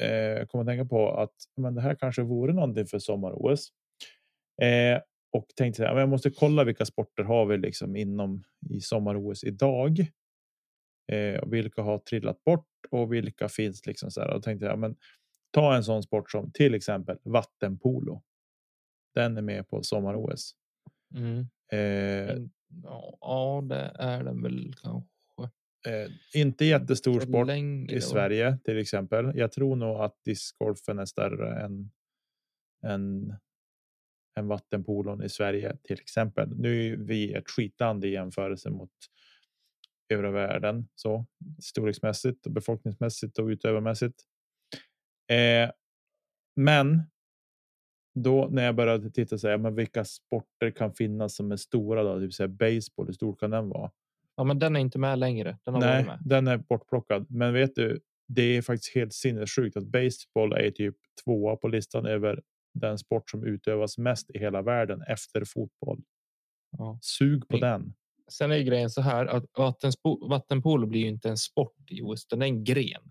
[0.00, 3.68] eh, kommer att tänka på att men det här kanske vore någonting för sommar-OS.
[4.62, 5.00] Eh,
[5.32, 9.98] och tänkte men jag måste kolla vilka sporter har vi liksom inom i sommar-OS idag.
[11.12, 14.30] Eh, och vilka har trillat bort och vilka finns liksom så här.
[14.30, 14.96] Och tänkte jag, men
[15.50, 18.22] ta en sån sport som till exempel vattenpolo.
[19.14, 20.54] Den är med på sommar-OS.
[21.14, 21.46] Mm.
[21.72, 22.36] Eh,
[23.20, 25.08] Ja, det är den väl kanske.
[25.86, 28.00] Eh, inte jättestor sport i då.
[28.00, 29.32] Sverige till exempel.
[29.34, 31.90] Jag tror nog att discgolfen är större än
[32.82, 33.34] än,
[34.38, 36.56] än vattenpolon i Sverige till exempel.
[36.56, 38.90] Nu är vi ett skitland i jämförelse mot
[40.08, 41.26] övriga världen så
[41.62, 44.22] storleksmässigt och befolkningsmässigt och utövarmässigt.
[45.30, 45.70] Eh,
[46.56, 47.02] men
[48.14, 52.02] då när jag började titta så här, men vilka sporter kan finnas som är stora
[52.02, 52.20] då?
[52.20, 53.90] Typ så här, baseball, hur stor kan den vara?
[54.36, 55.58] Ja, men den är inte med längre.
[55.64, 56.18] Den har Nej, med.
[56.24, 57.26] den är bortplockad.
[57.30, 62.06] Men vet du, det är faktiskt helt sinnessjukt att baseball är typ tvåa på listan
[62.06, 62.42] över
[62.74, 66.02] den sport som utövas mest i hela världen efter fotboll.
[66.78, 66.98] Ja.
[67.02, 67.70] Sug på Mm.
[67.70, 67.94] den.
[68.32, 72.02] Sen är ju grejen så här att vattenspo- vattenpolo blir ju inte en sport i
[72.02, 73.10] OS, utan det är en gren.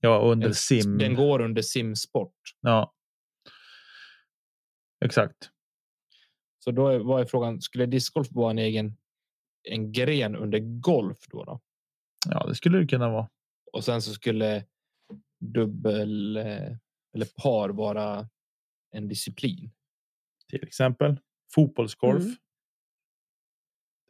[0.00, 0.98] Ja, under En- sim.
[0.98, 2.36] Den går under simsport.
[2.60, 2.94] Ja.
[5.04, 5.50] Exakt.
[6.64, 7.60] Så då är, vad är frågan?
[7.60, 8.96] Skulle discgolf vara en egen
[9.68, 11.44] en gren under golf då?
[11.44, 11.60] då?
[12.28, 13.28] Ja, det skulle det kunna vara.
[13.72, 14.64] Och sen så skulle
[15.40, 16.76] dubbel eh,
[17.14, 18.28] eller par vara
[18.90, 19.70] en disciplin.
[20.48, 21.20] Till exempel
[21.54, 22.24] fotbollsgolf.
[22.24, 22.36] Mm.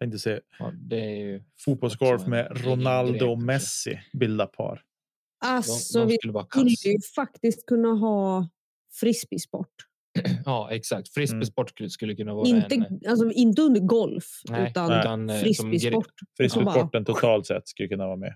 [0.00, 3.46] Tänkte se Ja, det är ju fotbollsgolf med Ronaldo och kanske.
[3.46, 4.74] Messi bilda par.
[5.40, 8.48] De, Alltså, de vi skulle vara skulle ju faktiskt kunna ha
[9.00, 9.68] frisbeesport.
[10.44, 11.08] Ja, exakt.
[11.08, 15.00] Frisbeesport skulle, skulle kunna vara Inte, en alltså, inte under golf, Nej, utan nej.
[15.00, 16.12] utan, eh, frisbeesport.
[16.36, 18.34] Frisbeesporten totalt sett skulle kunna vara med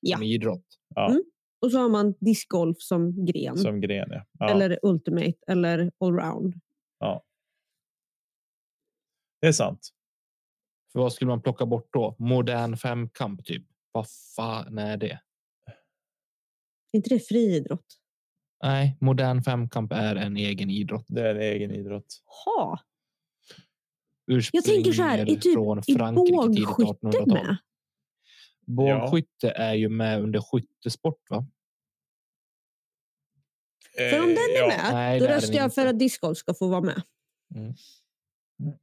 [0.00, 0.16] Ja.
[0.16, 0.64] som idrott.
[0.94, 1.10] Ja.
[1.10, 1.22] Mm.
[1.62, 3.56] Och så har man discgolf som gren.
[3.58, 4.08] som gren.
[4.10, 4.24] Ja.
[4.38, 6.54] Ja, Eller ultimate eller allround.
[9.40, 9.88] det är sant.
[10.92, 12.16] För vad skulle man plocka bort då?
[12.18, 13.66] Modern femkamp typ.
[13.92, 15.20] Vad fan är det?
[16.92, 17.86] Är inte det friidrott?
[18.62, 21.04] Nej, modern femkamp är en egen idrott.
[21.08, 22.22] Det är en egen idrott.
[22.44, 22.80] Ha.
[24.26, 27.32] Ursprungligen Jag tänker så här, är typ från Är Frankrike tidigt bågskytte 1800-tal.
[27.32, 27.56] med?
[28.66, 31.46] Bågskytte är ju med under skyttesport va?
[33.96, 34.66] För om den är Eh, ja.
[34.66, 37.02] med, Nej, då röstar jag för att discgolf ska få vara med.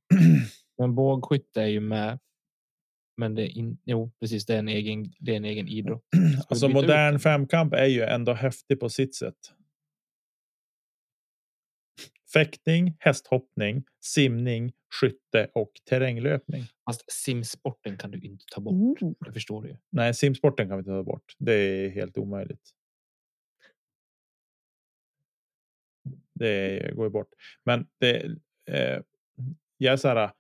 [0.77, 2.19] Men bågskytte är ju med.
[3.17, 4.45] Men det är in, jo, precis.
[4.45, 6.03] Det är en egen, det är en egen idrott.
[6.11, 7.19] Ska vi Alltså ut modern den?
[7.19, 9.53] femkamp är ju ändå häftig på sitt sätt.
[12.33, 16.63] Fäktning, hästhoppning, simning, skytte och terränglöpning.
[16.85, 19.01] Fast simsporten kan du inte ta bort.
[19.01, 19.13] Oh.
[19.25, 19.77] Det förstår du ju.
[19.89, 21.35] Nej, simsporten kan vi inte ta bort.
[21.37, 22.69] Det är helt omöjligt.
[26.33, 27.29] Det går ju bort.
[27.63, 28.25] Men det,
[28.69, 29.01] eh,
[29.77, 30.31] jag är så här.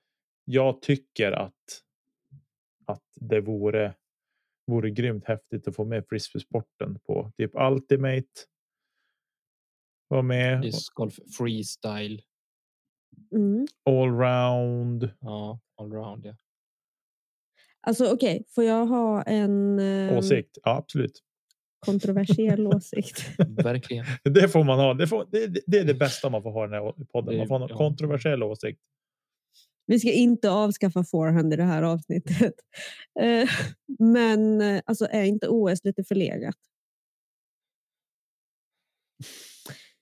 [0.49, 1.83] Jag tycker att
[2.85, 3.95] att det vore
[4.67, 8.27] vore grymt häftigt att få med frisbeesporten på typ Ultimate.
[10.07, 12.21] Var med Discgolf freestyle.
[13.31, 13.67] Mm.
[13.85, 15.09] allround.
[15.19, 16.25] Ja, allround.
[16.25, 16.35] Ja.
[17.81, 20.57] Alltså okej, får jag ha en eh, Åsikt.
[20.63, 21.23] Ja, absolut.
[21.79, 23.39] kontroversiell åsikt?
[23.47, 24.05] Verkligen.
[24.23, 24.93] Det får man ha.
[24.93, 27.37] Det, får, det, det är det bästa man får ha i den här podden.
[27.37, 27.77] Man får ha en ja.
[27.77, 28.81] kontroversiell åsikt.
[29.87, 32.53] Vi ska inte avskaffa forehand i det här avsnittet.
[33.19, 33.49] Eh,
[33.99, 36.55] Men eh, alltså, är inte OS lite förlegat?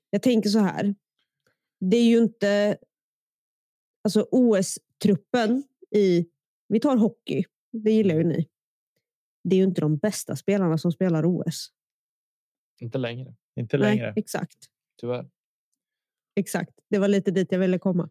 [0.09, 0.95] Jag tänker så här.
[1.79, 2.77] Det är ju inte...
[4.03, 6.25] Alltså OS-truppen i...
[6.67, 7.43] Vi tar hockey.
[7.71, 8.49] Det gillar ju ni.
[9.43, 11.67] Det är ju inte de bästa spelarna som spelar OS.
[12.81, 13.35] Inte längre.
[13.55, 14.05] Inte längre.
[14.05, 14.57] Nej, exakt.
[15.01, 15.29] Tyvärr.
[16.35, 16.79] Exakt.
[16.89, 18.09] Det var lite dit jag ville komma.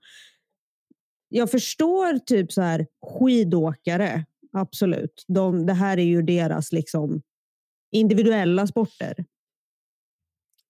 [1.36, 4.24] Jag förstår typ så här skidåkare.
[4.52, 5.24] Absolut.
[5.28, 7.22] De, det här är ju deras liksom
[7.92, 9.24] individuella sporter.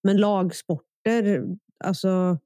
[0.02, 1.44] Men lagsporter,
[1.84, 2.38] alltså.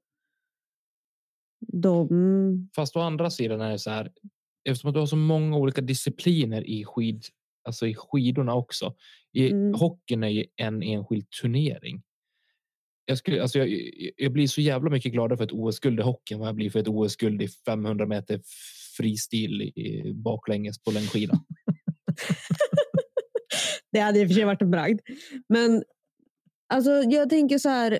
[1.67, 2.69] De...
[2.75, 4.11] Fast å andra sidan är det så här.
[4.63, 7.25] Eftersom att du har så många olika discipliner i skid,
[7.63, 8.95] alltså i skidorna också.
[9.31, 9.73] I Mm.
[9.73, 12.03] hockeyn är ju en enskild turnering.
[13.09, 13.69] Jag, skulle, alltså jag,
[14.17, 16.69] jag blir så jävla mycket gladare för ett OS-guld i hockey än vad jag blir
[16.69, 18.41] för ett OS-guld i 500 meter
[18.97, 21.33] fristil i baklänges på längdskida.
[23.91, 24.99] Det hade i och för sig varit en bragd.
[25.49, 25.83] Men
[26.73, 27.99] alltså, jag tänker så här.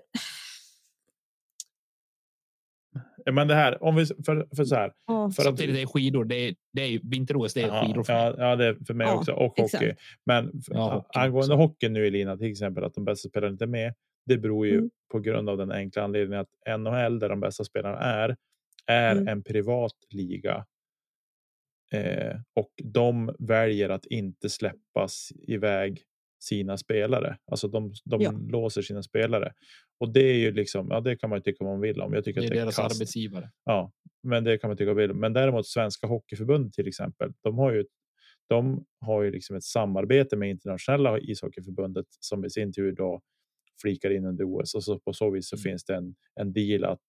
[3.32, 4.91] Men det här, om vi för, för så här.
[5.07, 8.03] Ja, För att, Samtidigt är skidor, det är, det är vinter-OS, det är ja, skidor
[8.03, 8.34] för mig.
[8.38, 9.32] ja, ja, det är för mig Ja, också.
[9.32, 9.84] Och exakt.
[9.84, 9.95] hockey.
[10.26, 11.66] Men Ja, hockey angående också.
[11.68, 13.93] hockeyn nu Elina, till exempel att de bästa spelarna inte är med.
[14.30, 14.89] Det beror ju Mm.
[15.11, 18.36] på grund av den enkla anledningen att NHL, där de bästa spelarna är,
[18.88, 19.27] är Mm.
[19.27, 20.65] en privat liga.
[21.91, 26.01] Eh, och de väljer att inte släppas iväg
[26.43, 27.38] sina spelare.
[27.51, 28.32] Alltså de, de Ja.
[28.32, 29.53] låser sina spelare.
[29.99, 32.13] Och det är ju liksom, ja det kan man ju tycka vad man vill om.
[32.13, 32.95] Jag tycker Det att är det är deras kast.
[32.95, 33.49] arbetsgivare.
[33.65, 33.91] Ja,
[34.23, 35.13] men det kan man tycka man vill.
[35.13, 37.86] Men däremot Svenska Hockeyförbundet till exempel, de har ju
[38.49, 43.21] De har ju liksom ett samarbete med internationella ishockeyförbundet som i sin tur då
[43.82, 45.63] flikar in under OS och så på så vis så Mm.
[45.63, 47.05] finns det en, en deal att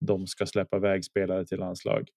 [0.00, 2.08] de ska släppa iväg spelare till landslag.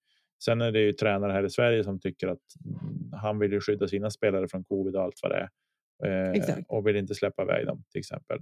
[0.44, 3.62] Sen är det ju tränare här i Sverige som tycker att mm, han vill ju
[3.62, 5.50] skydda sina spelare från covid och allt vad det är.
[6.06, 8.40] Eh, och vill inte släppa iväg dem till exempel.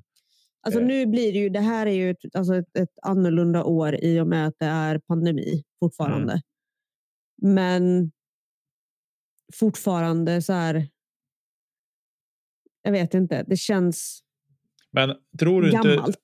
[0.61, 0.85] Alltså Eh.
[0.87, 4.19] nu blir det ju, det här är ju ett, alltså ett, ett annorlunda år i
[4.19, 6.41] och med att det är pandemi fortfarande.
[7.43, 7.53] Mm.
[7.55, 8.11] Men
[9.53, 10.87] fortfarande så här.
[12.81, 14.23] Jag vet inte, det känns
[14.91, 15.89] Men tror du inte?
[15.95, 16.17] gammalt.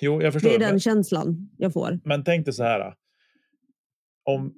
[0.00, 0.48] Jo, jag förstår.
[0.50, 2.00] Det är men- den känslan jag får.
[2.04, 2.94] Men tänk dig så här.
[4.24, 4.54] Om,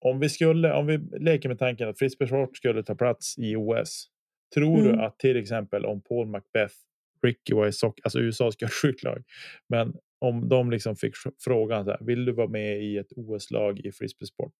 [0.00, 4.06] om vi skulle, om vi leker med tanken att frisbeesport skulle ta plats i OS.
[4.54, 4.92] Tror Mm.
[4.96, 6.74] du att till exempel om Paul Macbeth,
[7.22, 9.22] Ricky var i sock, alltså USA ska ha ett sjukt lag.
[9.68, 13.12] Men om de liksom fick fr- frågan så här, vill du vara med i ett
[13.16, 14.54] OS-lag i frisbeesport?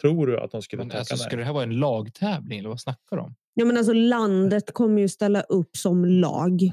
[0.00, 1.24] Tror du att de skulle Men tacka alltså, nej?
[1.24, 3.34] ska det här vara en lagtävling eller vad snackar de om?
[3.54, 6.72] Ja, men alltså, landet kommer ju ställa upp som lag.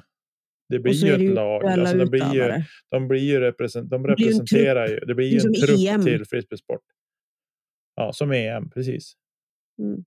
[0.71, 1.63] Det Och blir ju ett lag.
[1.65, 4.99] Alltså, de, blir ju, de blir ju represent, de blir ju en representerar ju.
[4.99, 6.03] Det blir ju en trupp EM.
[6.03, 6.83] till frisbeesport.
[7.95, 9.13] Ja, som EM, precis.
[9.79, 10.03] Mm.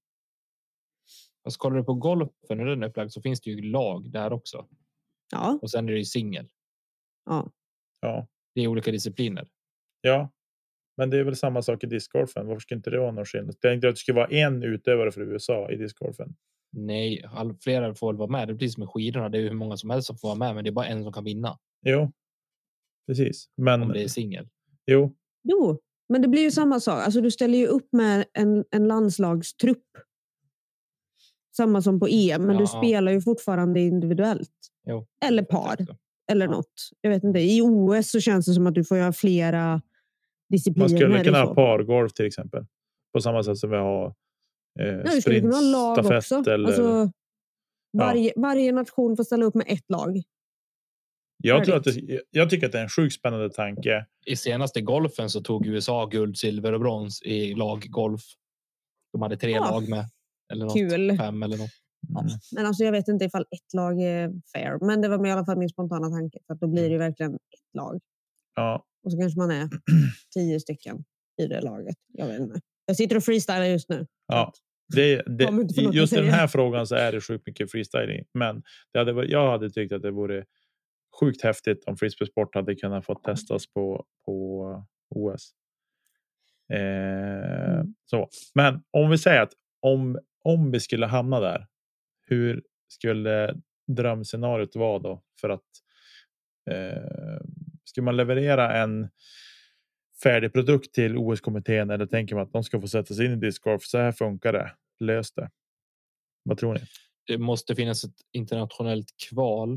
[1.44, 4.32] Alltså, kollar du på golfen hur den är upplagd så finns det ju lag där
[4.32, 4.68] också.
[5.32, 6.48] Ja, Och sen är det ju singel.
[7.26, 7.50] ja.
[8.00, 9.48] Ja, Det är olika discipliner.
[10.00, 10.30] ja.
[10.96, 12.46] Men det är väl samma sak i discgolfen.
[12.46, 13.48] Varför skulle inte det vara någon skillnad?
[13.54, 16.34] Jag tänkte att det skulle vara en utövare för USA i discgolfen.
[16.76, 18.48] Nej, all, flera får väl vara med.
[18.48, 19.28] Det är precis som med skidorna.
[19.28, 20.86] Det är ju hur många som helst som får vara med, men det är bara
[20.86, 22.12] en som kan vinna Jo,
[23.06, 23.48] precis.
[23.56, 24.48] Men om det är singel.
[24.86, 27.02] jo, Jo, men det blir ju samma sak.
[27.04, 29.84] Alltså, du ställer ju upp med en, en landslagstrupp.
[31.56, 34.50] Samma som på EM, men Ja, du spelar ju fortfarande individuellt.
[34.86, 35.06] Jo.
[35.24, 35.76] Eller par,
[36.32, 36.52] eller Ja.
[36.52, 36.90] något.
[37.00, 37.40] Jag vet inte.
[37.40, 39.82] I OS så känns det som att du får göra flera
[40.48, 40.88] discipliner.
[40.88, 42.66] man skulle kunna ha pargolf till exempel.
[43.12, 44.14] På samma sätt som vi har
[44.80, 46.50] eh, Ja, lag sprintstafett också.
[46.50, 46.66] eller...
[46.68, 47.10] Alltså,
[47.98, 50.22] varje, varje nation får ställa upp med ett lag.
[51.42, 54.06] jag, tror att det, jag tycker att det är en sjukt spännande tanke.
[54.26, 58.22] I senaste golfen så tog USA guld, silver och brons i laggolf.
[59.12, 59.70] De hade tre Ja.
[59.70, 60.04] lag med.
[60.52, 61.16] Eller något, Kul.
[61.18, 61.70] Fem eller något.
[62.20, 62.32] Mm.
[62.52, 64.86] Men alltså, jag vet inte ifall ett lag är fair.
[64.86, 66.38] Men det var i alla fall min spontana tanke.
[66.46, 68.00] För att då blir det ju verkligen ett lag.
[68.54, 69.68] Ja, Och så kanske man är
[70.34, 71.04] tio stycken
[71.42, 71.96] i det laget.
[72.12, 72.60] Jag vet inte.
[72.86, 74.06] Jag sitter och freestylar just nu.
[74.26, 74.52] ja.
[74.88, 75.48] Det, det,
[75.92, 78.24] just i den här frågan så är det sjukt mycket freestyling.
[78.34, 78.62] Men
[78.92, 80.44] det hade, jag hade tyckt att det vore
[81.20, 85.50] sjukt häftigt om frisbeesport hade kunnat få testas på, på OS.
[86.72, 87.54] Eh,
[87.84, 87.94] Mm.
[88.04, 88.28] så.
[88.54, 91.66] Men om vi säger att om, om vi skulle hamna där,
[92.26, 93.54] hur skulle
[93.86, 95.22] drömscenariot vara då?
[95.40, 95.60] För att
[96.70, 97.40] eh,
[97.84, 99.08] skulle man leverera en
[100.24, 103.36] färdig produkt till OS-kommittén eller tänker man att de ska få sätta sig in i
[103.36, 103.82] discgolf?
[103.82, 104.72] Så här funkar det.
[105.00, 105.50] Lös det.
[106.42, 106.80] Vad tror ni?
[107.26, 109.74] Det måste finnas ett internationellt kval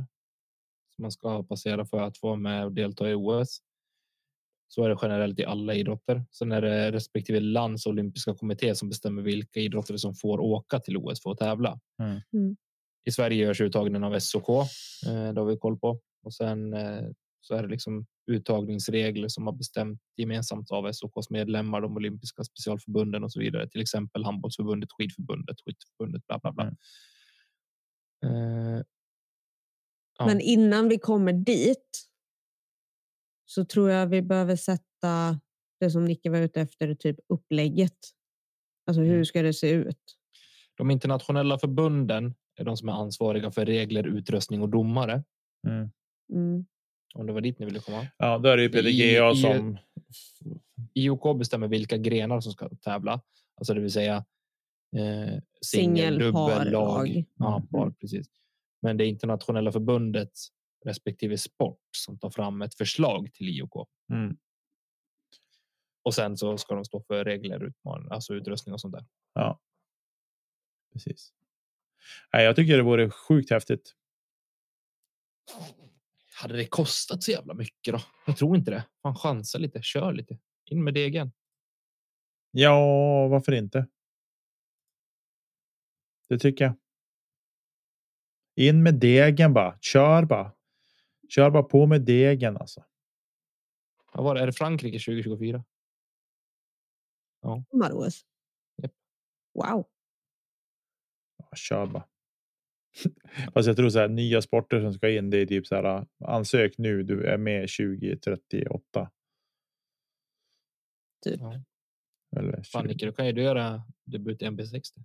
[0.95, 3.61] som man ska passera för att få vara med och delta i OS.
[4.67, 6.25] Så är det generellt i alla idrotter.
[6.31, 10.97] Sen är det respektive lands olympiska kommitté som bestämmer vilka idrottare som får åka till
[10.97, 11.79] OS för att tävla.
[12.01, 12.21] Mm.
[12.33, 12.57] Mm.
[13.05, 14.49] I Sverige görs uttagningen av SOK.
[14.49, 15.99] Eh, det har vi koll på.
[16.23, 17.03] Och sen eh,
[17.41, 23.23] så är det liksom uttagningsregler som har bestämt gemensamt av SOKs medlemmar, de olympiska specialförbunden
[23.23, 23.69] och så vidare.
[23.69, 26.65] Till exempel handbollsförbundet, skidförbundet, skytteförbundet, bla bla bla.
[28.23, 28.81] Eh,
[30.19, 30.25] Ja.
[30.25, 32.07] Men innan vi kommer dit
[33.45, 35.39] så tror jag vi behöver sätta
[35.79, 37.97] det som Nicke var ute efter, typ upplägget.
[38.87, 39.25] Alltså hur Mm.
[39.25, 40.17] ska det se ut?
[40.75, 45.23] De internationella förbunden är de som är ansvariga för regler, utrustning och domare.
[45.67, 45.89] Mm.
[46.33, 46.65] Mm.
[47.17, 48.07] Om det var dit ni ville komma.
[48.17, 49.77] Ja, då är det ju PDGA I- som.
[50.93, 53.21] IOK bestämmer vilka grenar som ska tävla,
[53.55, 54.15] alltså det vill säga
[54.97, 57.25] eh, Singel, dubbel, lag.
[57.37, 57.67] Ja, Mm.
[57.67, 58.27] par, precis.
[58.81, 60.31] Men det internationella förbundet
[60.85, 64.37] respektive sport som tar fram ett förslag till IOK Mm.
[66.03, 69.05] och sen så ska de stå för regler, utmaningar, alltså utrustning och sånt där.
[69.33, 69.59] Ja.
[70.93, 71.33] Precis.
[72.33, 73.93] Nej, jag tycker det vore sjukt häftigt.
[76.41, 78.01] Hade det kostat så jävla mycket då?
[78.25, 78.85] Jag tror inte det.
[79.03, 80.39] Man chansar lite, kör lite.
[80.65, 81.31] In med degen.
[82.51, 83.87] Ja, varför inte?
[86.29, 86.75] Det tycker jag.
[88.55, 89.77] In med degen bara.
[89.81, 90.51] Kör bara.
[91.29, 92.85] Kör bara på med degen alltså.
[94.13, 94.41] Vad var det?
[94.41, 95.63] Är det Frankrike 2024?
[97.41, 98.25] Sommar-OS.
[98.75, 98.93] Japp.
[99.53, 99.87] Wow.
[101.37, 102.07] Ja, kör bara.
[103.53, 105.29] Fast jag tror så här nya sporter som ska in.
[105.29, 106.05] Det är typ så här.
[106.25, 107.03] Ansök nu.
[107.03, 109.11] Du är med 2038.
[111.23, 111.39] Typ.
[111.39, 111.63] Ja.
[112.37, 112.87] Eller Fan 20.
[112.87, 114.81] Nicke, då kan ju du göra debut i NB60.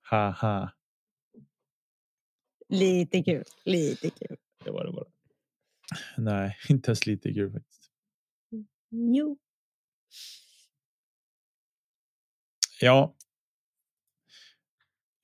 [0.00, 0.72] Haha.
[2.68, 3.44] Lite kul.
[3.64, 4.36] Lite kul.
[4.64, 5.10] Det var det bara.
[6.16, 7.90] Nej, inte ens lite kul faktiskt.
[8.90, 9.38] Jo.
[12.80, 13.16] Ja.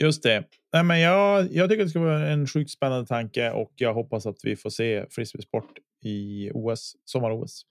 [0.03, 0.49] Just det.
[0.73, 4.27] Nej, men jag, jag tycker det ska vara en sjukt spännande tanke och jag hoppas
[4.27, 7.67] att vi får se frisbeesport i OS, sommar-OS.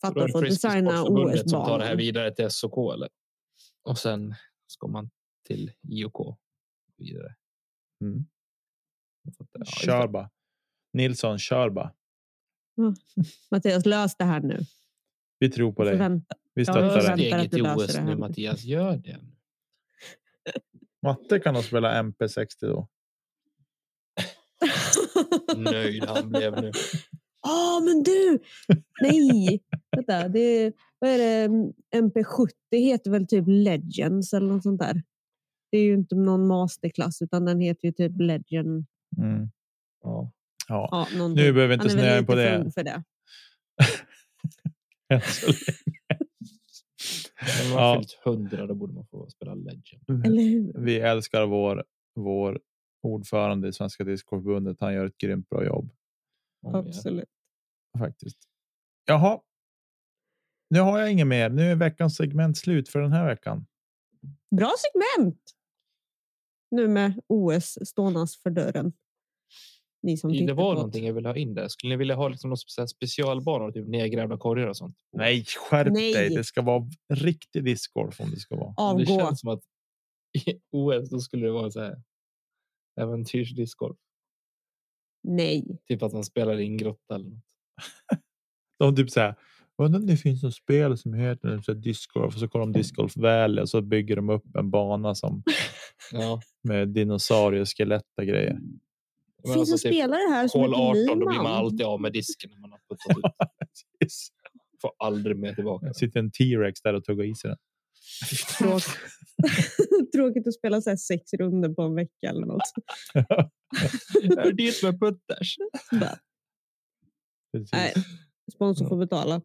[0.00, 3.08] Fattar det få designa Frisbeesportförbundet som tar det här vidare till SOK eller?
[3.82, 4.34] Och sen
[4.66, 5.10] ska man
[5.44, 6.38] till IOK
[6.96, 7.34] vidare.
[8.00, 8.26] Mm.
[9.52, 9.64] Ja.
[9.64, 10.30] Kör bara.
[10.92, 11.92] Nilsson, kör bara.
[13.50, 14.60] Mattias, lös det här nu.
[15.38, 16.20] Vi tror på dig.
[16.54, 17.16] Vi stöttar dig.
[17.16, 18.20] Steget att du till löser OS det här nu nu.
[18.20, 19.20] Mattias, gör det.
[21.06, 22.88] Matte kan nog spela MP60 då.
[25.56, 26.70] Nöjd han blev nu.
[27.42, 28.38] Ja, men du!
[29.02, 29.60] Nej!
[29.96, 31.48] Vänta, det är, vad är det?
[31.96, 35.02] MP70 heter väl typ Legends eller något sånt där.
[35.70, 38.86] Det är ju inte någon masterklass utan den heter ju typ Legend.
[39.18, 39.50] Mm.
[40.02, 40.32] Ja.
[40.68, 40.88] Ja.
[40.90, 42.70] Ja, Nu behöver vi inte snöa in på det.
[42.74, 43.02] för det.
[45.14, 45.95] än så länge.
[47.42, 47.88] När man Ja.
[47.88, 50.26] har fyllt 100 då borde man få spela Legend.
[50.26, 50.72] Eller hur?
[50.78, 51.84] Vi älskar vår,
[52.14, 52.60] vår
[53.02, 54.80] ordförande i Svenska Discgolfförbundet.
[54.80, 55.90] Han gör ett grymt bra jobb
[56.66, 57.28] Absolut.
[57.98, 58.38] faktiskt.
[59.04, 59.40] Jaha.
[60.70, 61.50] Nu har jag inget mer.
[61.50, 63.66] Nu är veckans segment slut för den här veckan.
[64.56, 65.40] Bra segment!
[66.70, 68.92] Nu med OS stånas för dörren.
[70.06, 71.68] Ni som Det var någonting jag ville ha in där.
[71.68, 74.96] Skulle ni vilja ha liksom någon specialbanor, typ nedgrävda korgar och sånt?
[75.12, 76.12] Nej, skärp Nej.
[76.12, 76.28] dig.
[76.34, 78.68] Det ska vara riktig discgolf om det ska vara.
[78.68, 79.04] Det avgå.
[79.04, 79.62] känns som att
[80.46, 82.02] i OS då skulle det vara så här
[83.00, 83.96] äventyrsdiscgolf.
[85.22, 85.78] Nej.
[85.88, 87.44] Typ att man spelar i en grotta eller något.
[88.78, 89.34] De typ så här.
[89.82, 92.72] Undrar om det finns något spel som heter så här discgolf och så kollar de
[92.72, 95.42] discgolf väl och så bygger de upp en bana som
[96.12, 96.40] Ja.
[96.62, 98.58] med dinosaurieskelett och grejer.
[99.46, 101.46] Det finns en spelare här som heter 18, då blir man Nyman.
[101.52, 103.24] alltid av med disken när man har puttat ut.
[104.04, 104.28] Yes.
[104.82, 105.86] Får aldrig mer tillbaka.
[105.86, 107.58] Det sitter en T-rex där och tuggar i sig den.
[108.58, 108.82] Tråk-
[110.14, 112.62] Tråkigt att spela så här sex runder på en vecka eller något.
[114.22, 115.56] Det är dit med putters.
[117.72, 117.94] Nej,
[118.54, 119.40] sponsor får betala.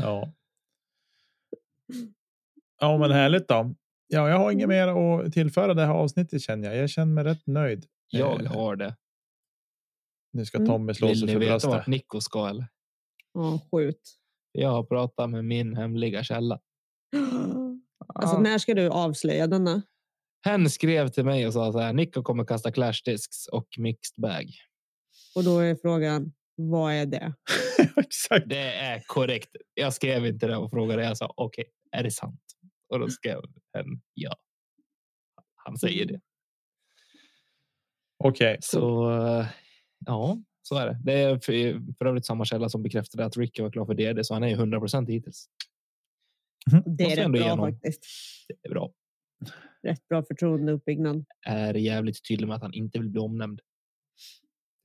[0.00, 0.32] Ja.
[2.80, 3.74] Ja, men härligt då.
[4.06, 6.76] Ja, jag har inget mer att tillföra det här avsnittet känner jag.
[6.82, 7.86] Jag känner mig rätt nöjd.
[8.10, 8.96] Jag Eh, har det.
[10.32, 10.68] Nu ska Mm.
[10.68, 11.70] Tommy slå Vill sig ni för veta bröstet.
[11.70, 12.66] vart Nico ska eller?
[13.32, 14.14] Ja, skjut.
[14.52, 16.60] Jag har pratat med min hemliga källa.
[18.14, 18.40] Alltså, Ja.
[18.40, 19.82] när ska du avslöja denna?
[20.44, 21.92] Hen skrev till mig och sa så här.
[21.92, 24.46] Nico kommer kasta clash discs och mixed bag.
[25.34, 27.34] Och då är frågan, vad är det?
[27.96, 28.48] Exakt.
[28.48, 29.56] Det är korrekt.
[29.74, 31.04] Jag skrev inte det och frågade.
[31.04, 32.40] Jag sa okej, är det sant?
[32.88, 33.40] Och då skrev
[33.76, 34.36] hen ja.
[35.54, 36.20] Han säger det.
[38.28, 38.58] Okej.
[38.60, 39.46] Så eh,
[40.06, 40.98] ja, så är det.
[41.04, 44.24] Det är för, för övrigt samma källa som bekräftade att Ricky var klar för DD,
[44.26, 45.46] så han är ju 100 procent hittills.
[46.70, 47.72] Det Måste är rätt bra igenom.
[47.72, 48.04] faktiskt.
[48.48, 48.92] Det är bra.
[49.82, 51.24] Rätt bra förtroendeuppbyggnad.
[51.46, 53.60] Är jävligt tydlig med att han inte vill bli omnämnd.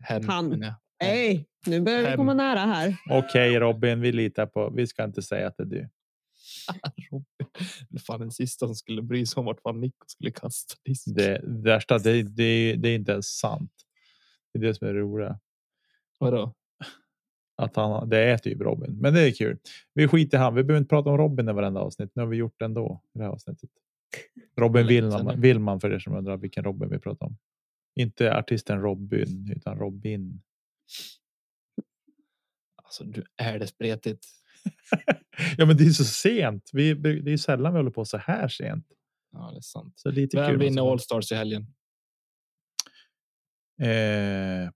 [0.03, 0.65] Hen, Han.
[1.03, 2.17] Hej, nu börjar vi Hem.
[2.17, 2.95] komma nära här.
[3.09, 4.69] Okej Robin, vi litar på.
[4.69, 5.89] Vi ska inte säga att det är du.
[7.11, 7.99] Robin.
[8.07, 11.03] Fan den sista som skulle bry sig om vart fan Nico skulle kasta disk.
[11.15, 13.73] Det värsta, det, det, det är inte ens sant.
[14.53, 15.39] Det är det som är det roliga.
[16.19, 16.55] Vadå?
[17.55, 19.59] Att han, det är typ Robin, men det är kul.
[19.93, 20.55] Vi skiter i han.
[20.55, 22.11] Vi behöver inte prata om Robin i varenda avsnitt.
[22.15, 23.69] Nu har vi gjort det ändå i det här avsnittet.
[24.57, 25.41] Robin Willman?
[25.41, 27.37] Willman för er som undrar vilken Robin vi pratar om.
[27.95, 30.41] Inte artisten Robin utan Robin.
[32.83, 34.27] Alltså, du är det spretigt.
[35.57, 36.69] ja, men det är så sent.
[36.73, 38.85] Vi, det är sällan vi håller på så här sent.
[39.31, 39.93] Ja, det är sant.
[39.99, 40.59] Så lite Vem kul.
[40.59, 41.67] vinner måste All Stars i helgen?
[43.81, 44.69] Eh,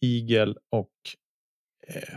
[0.00, 0.92] Igel och
[1.86, 2.16] eh,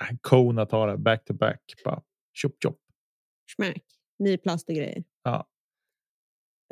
[0.00, 1.60] äh, Kona tar det back to back.
[1.84, 2.02] Bara,
[2.42, 2.80] chop, chop.
[3.56, 3.84] Smack.
[4.18, 5.04] Ny plast och grejer.
[5.22, 5.48] Ja.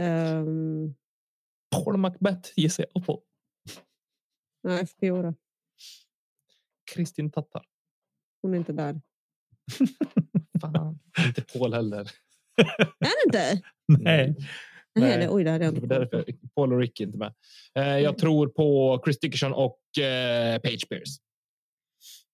[0.02, 0.94] Um,
[1.70, 3.22] Paul Macbeth gissar jag på.
[4.62, 5.34] nej, FPO då.
[6.94, 7.64] Kristin Tattar.
[8.42, 9.00] Hon är inte där.
[10.60, 12.10] Fan, inte Paul heller.
[12.98, 13.62] Är det inte?
[14.02, 14.34] Nej.
[14.94, 15.18] Nej.
[15.18, 15.28] Nej.
[15.30, 16.24] oj, det hade jag Det inte därför
[16.54, 17.34] Paul och Ricky är inte med.
[17.74, 21.18] Eh, jag tror på Chris Dickerson och eh, Page Pierce.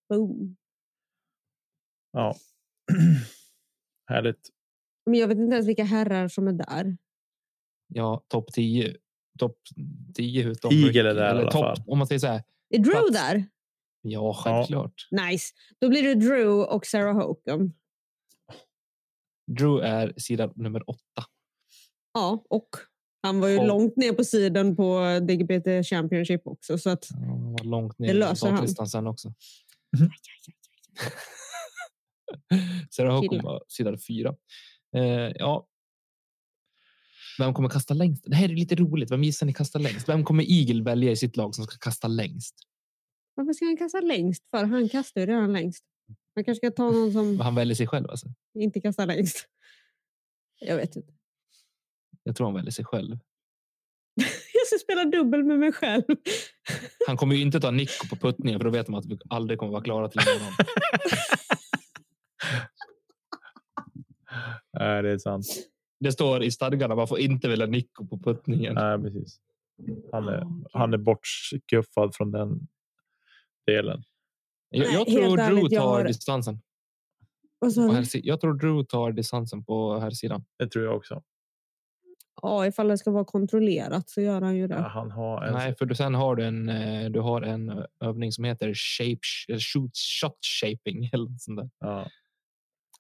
[0.08, 0.56] Boom.
[2.12, 2.36] Ja.
[4.06, 4.48] Härligt.
[5.06, 6.96] Men jag vet inte ens vilka herrar som är där.
[7.86, 8.96] Ja, topp 10.
[9.38, 9.58] Topp
[10.14, 10.98] 10 utom Ricky.
[10.98, 11.76] är där i Eller alla topp, fall.
[11.86, 12.42] Om man säger så här.
[12.70, 13.12] Är Drew Plats.
[13.12, 13.44] där?
[14.02, 15.08] Ja, självklart.
[15.10, 15.52] Nice.
[15.80, 17.72] Då blir det Drew och Sarah Hokum.
[19.58, 21.24] Drew är sida nummer åtta.
[22.14, 22.68] Ja, och
[23.22, 26.78] han var ju Och- långt ner på sidan på DGBT Championship också.
[26.78, 28.86] Så att, Ja, Han var långt Det ner i löser han.
[28.88, 29.28] sen också.
[29.98, 30.10] Mhm.
[32.90, 33.42] Sarah Killar.
[33.42, 34.34] var sida fyra.
[34.96, 35.66] Eh, ja.
[37.38, 38.24] Vem kommer kasta längst?
[38.26, 39.10] Det här är lite roligt.
[39.10, 40.08] Vem gissar ni kastar längst?
[40.08, 42.54] Vem kommer Eagle välja i sitt lag som ska kasta längst?
[43.34, 44.44] Varför ska han kasta längst?
[44.50, 45.84] För han kastar ju redan längst.
[46.36, 48.26] Man kanske ska ta någon som Han väljer sig själv alltså.
[48.54, 49.48] inte kastar längst.
[50.60, 51.12] Jag vet inte.
[52.22, 53.18] Jag tror han väljer sig själv.
[54.54, 56.04] Jag ska spela dubbel med mig själv.
[57.06, 59.58] Han kommer ju inte ta Nico på puttningen för då vet man att vi aldrig
[59.58, 60.52] kommer vara klara till imorgon.
[64.72, 65.46] Nej, det är sant.
[66.00, 68.74] Det står i stadgarna man får inte välja Nico på puttningen.
[68.74, 69.40] Nej, precis.
[70.12, 72.68] Han är, han är bortskuffad från den
[73.66, 74.02] delen.
[74.70, 76.60] Jag, jag Nej, tror helt Drew ärligt, jag tar har- distansen.
[77.76, 80.44] Här, jag tror Drew tar distansen på här sidan.
[80.58, 81.22] Det tror jag också.
[82.42, 84.74] Ja, ifall det ska vara kontrollerat så gör han ju det.
[84.74, 85.54] Ja, han har en...
[85.54, 89.20] Nej, för du, sen har du en, eh, du har en övning som heter shape,
[89.48, 91.04] eller shoot, shot shaping.
[91.12, 91.70] Eller sånt där.
[91.80, 92.06] Ja.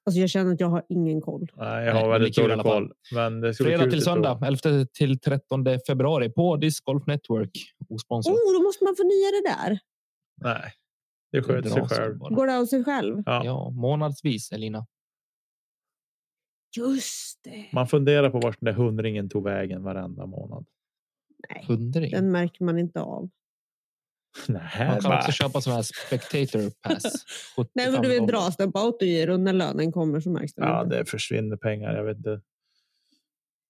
[0.04, 1.46] Alltså jag känner att jag har ingen koll.
[1.56, 2.92] Nej, jag har väldigt dålig koll.
[3.14, 4.46] Men det Fredag till söndag, prova.
[4.46, 7.50] 11 till 13 februari på Disc Golf Network.
[7.88, 8.34] Osponsrat.
[8.36, 9.78] Oh, då måste man förnya det där.
[10.36, 10.72] Nej,
[11.32, 12.18] det Det sköter sig själv.
[12.18, 12.34] bara.
[12.34, 13.22] Går det av sig själv?
[13.26, 13.44] Ja.
[13.44, 14.86] Ja, månadsvis, Elina.
[16.76, 17.66] Just det.
[17.72, 20.66] Man funderar på vart den där hundringen tog vägen varenda månad.
[21.48, 22.10] Nej, Hundring.
[22.10, 23.30] den märker man inte av.
[24.48, 27.04] Nej, Man kan bara- också köpa sån här spectator pass.
[27.74, 28.32] Nej, men du 75 vet, dollar.
[28.32, 30.96] dras den på autogiro när lönen kommer så märks den Ja, inte.
[30.98, 31.94] det försvinner pengar.
[31.96, 32.40] Jag vet inte.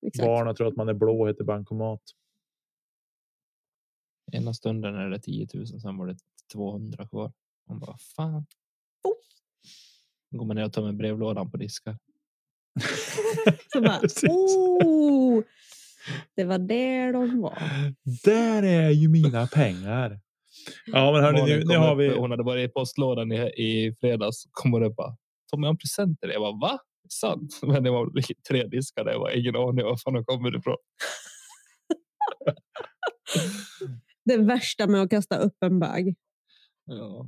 [0.06, 0.26] Exakt.
[0.26, 2.02] Barnen tror att man är blå och heter bankomat.
[4.32, 6.16] Ena stunden är det 10 000, sen var det
[6.52, 7.32] 200 kvar.
[7.68, 8.46] Man bara, fan.
[9.04, 9.12] Oh.
[10.30, 11.98] Då går man ner och tömmer brevlådan på diskar.
[13.72, 15.42] Så bara, oh,
[16.36, 17.58] det var där de var.
[18.24, 20.20] Där är ju mina pengar.
[20.86, 22.18] Ja, men hörni, nu, nu har upp, vi.
[22.18, 24.44] Hon hade varit i postlådan i, i fredags.
[24.50, 25.16] Kom hon upp bara,
[25.50, 26.34] Tommy har en present till dig.
[26.34, 26.78] Jag bara, va?
[27.08, 27.60] Sant?
[27.62, 28.10] Men det var
[28.48, 29.12] tre diskar där.
[29.12, 30.76] Jag var ingen aning var fan de kommer ifrån.
[34.24, 36.14] Det värsta med att kasta upp en bag.
[36.84, 37.26] Ja.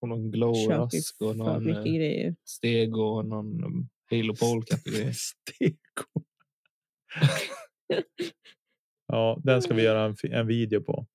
[0.00, 5.12] Och någon Köp glow-rask och någon eh, steg och någon um, Halo Polecat och grejer.
[5.14, 6.22] Steko.
[9.06, 11.06] Ja, den ska vi göra en, en video på.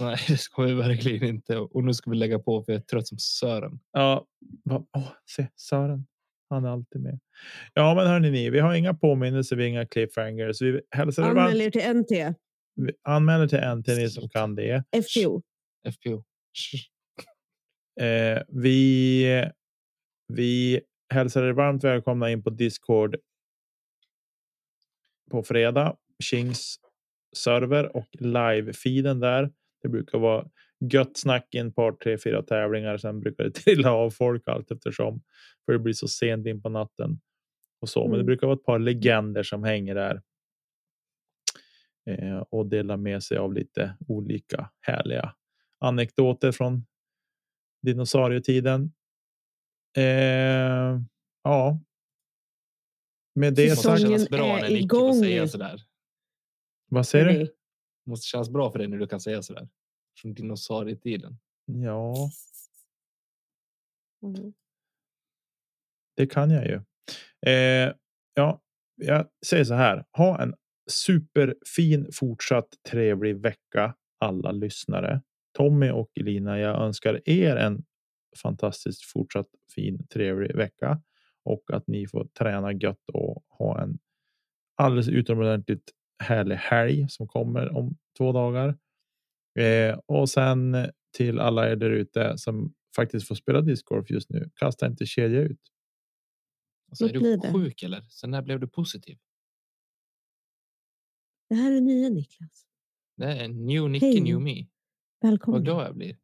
[0.00, 1.58] Nej, det ska vi verkligen inte.
[1.58, 3.80] Och nu ska vi lägga på för jag är trött som Sören.
[3.92, 4.26] Ja,
[4.70, 6.06] åh, se Sören.
[6.50, 7.20] Han är alltid med.
[7.74, 10.62] Ja, men hörni, ni, vi har inga påminnelser, vi har inga cliffhangers.
[10.62, 11.60] Vi hälsar er Anmäl varmt.
[11.60, 12.34] er till NT,
[12.86, 14.84] Vi anmäler till en till ni som kan det.
[15.10, 15.42] FTO.
[15.92, 16.24] FPO.
[18.00, 19.48] Eh, vi,
[20.28, 20.80] vi
[21.14, 23.16] hälsar er varmt välkomna in på Discord
[25.30, 25.96] på fredag.
[26.22, 26.76] Kings
[27.36, 29.50] server och live-feeden där.
[29.82, 30.46] Det brukar vara
[30.92, 32.96] gött snack i en par, tre, fyra tävlingar.
[32.98, 35.22] Sen brukar det trilla av folk allt eftersom.
[35.66, 37.20] För det blir så sent in på natten.
[37.80, 38.00] Och så.
[38.02, 38.26] Men det Mm.
[38.26, 40.22] brukar vara ett par legender som hänger där.
[42.06, 45.34] Eh, och delar med sig av lite olika härliga
[45.78, 46.86] anekdoter från
[47.82, 48.92] dinosaurietiden.
[49.96, 51.00] Eh,
[51.42, 51.80] ja.
[53.34, 54.30] Med det Säsongen kännas sagt.
[54.30, 55.12] bra är när igång.
[55.12, 55.82] får säga sådär.
[56.90, 57.32] Vad säger du?
[57.32, 59.68] Hörni, Det måste kännas bra för dig när du kan säga sådär.
[60.20, 61.38] Från dinosaurietiden.
[61.64, 62.14] Ja,
[64.22, 64.52] Mm.
[66.16, 66.80] det kan jag ju.
[67.52, 67.94] Eh,
[68.34, 68.62] ja,
[68.96, 70.04] jag säger så här.
[70.12, 70.54] Ha en
[70.86, 75.22] superfin fortsatt trevlig vecka alla lyssnare.
[75.58, 77.84] Tommy och Elina, jag önskar er en
[78.42, 81.02] fantastiskt fortsatt fin trevlig vecka
[81.44, 83.98] och att ni får träna gött och ha en
[84.76, 85.90] alldeles utomordentligt
[86.22, 88.78] härlig helg som kommer om två dagar.
[89.58, 90.76] Eh, och sen
[91.16, 94.50] till alla er där ute som faktiskt får spela discgolf just nu.
[94.54, 95.60] Kasta inte kedja ut.
[96.90, 98.00] Alltså, är du sjuk eller?
[98.00, 99.18] Sen när blev du positiv?
[101.50, 102.66] Det här är nya Niklas.
[103.16, 104.20] Det är new Nicky, Hej.
[104.20, 104.66] new me.
[105.20, 105.58] Välkommen.
[105.60, 106.16] Vad glad jag blir.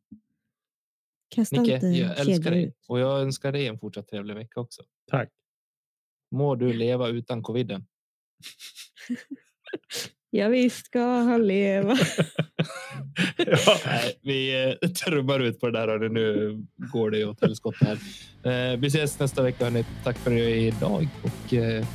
[1.34, 2.64] Kasta Nicke, inte jag älskar dig.
[2.64, 2.84] ut.
[2.88, 4.82] Och jag önskar dig en fortsatt trevlig vecka också.
[5.10, 5.30] Tack.
[6.30, 7.86] Må du leva utan coviden.
[10.30, 11.96] Ja, visst ska han leva.
[13.36, 13.56] ja.
[13.86, 15.88] Nej, vi eh, trummar ut på det där.
[15.88, 16.08] hörni.
[16.08, 16.56] Nu
[16.92, 17.98] går det åt helskott här.
[18.72, 19.64] Eh, vi ses nästa vecka.
[19.64, 19.84] Hörni.
[20.04, 21.86] Tack för idag och eh,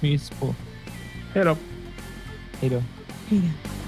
[0.00, 0.54] mys på.
[1.34, 1.56] Hej då.
[2.64, 2.82] Hej då.
[3.28, 3.83] Hej då.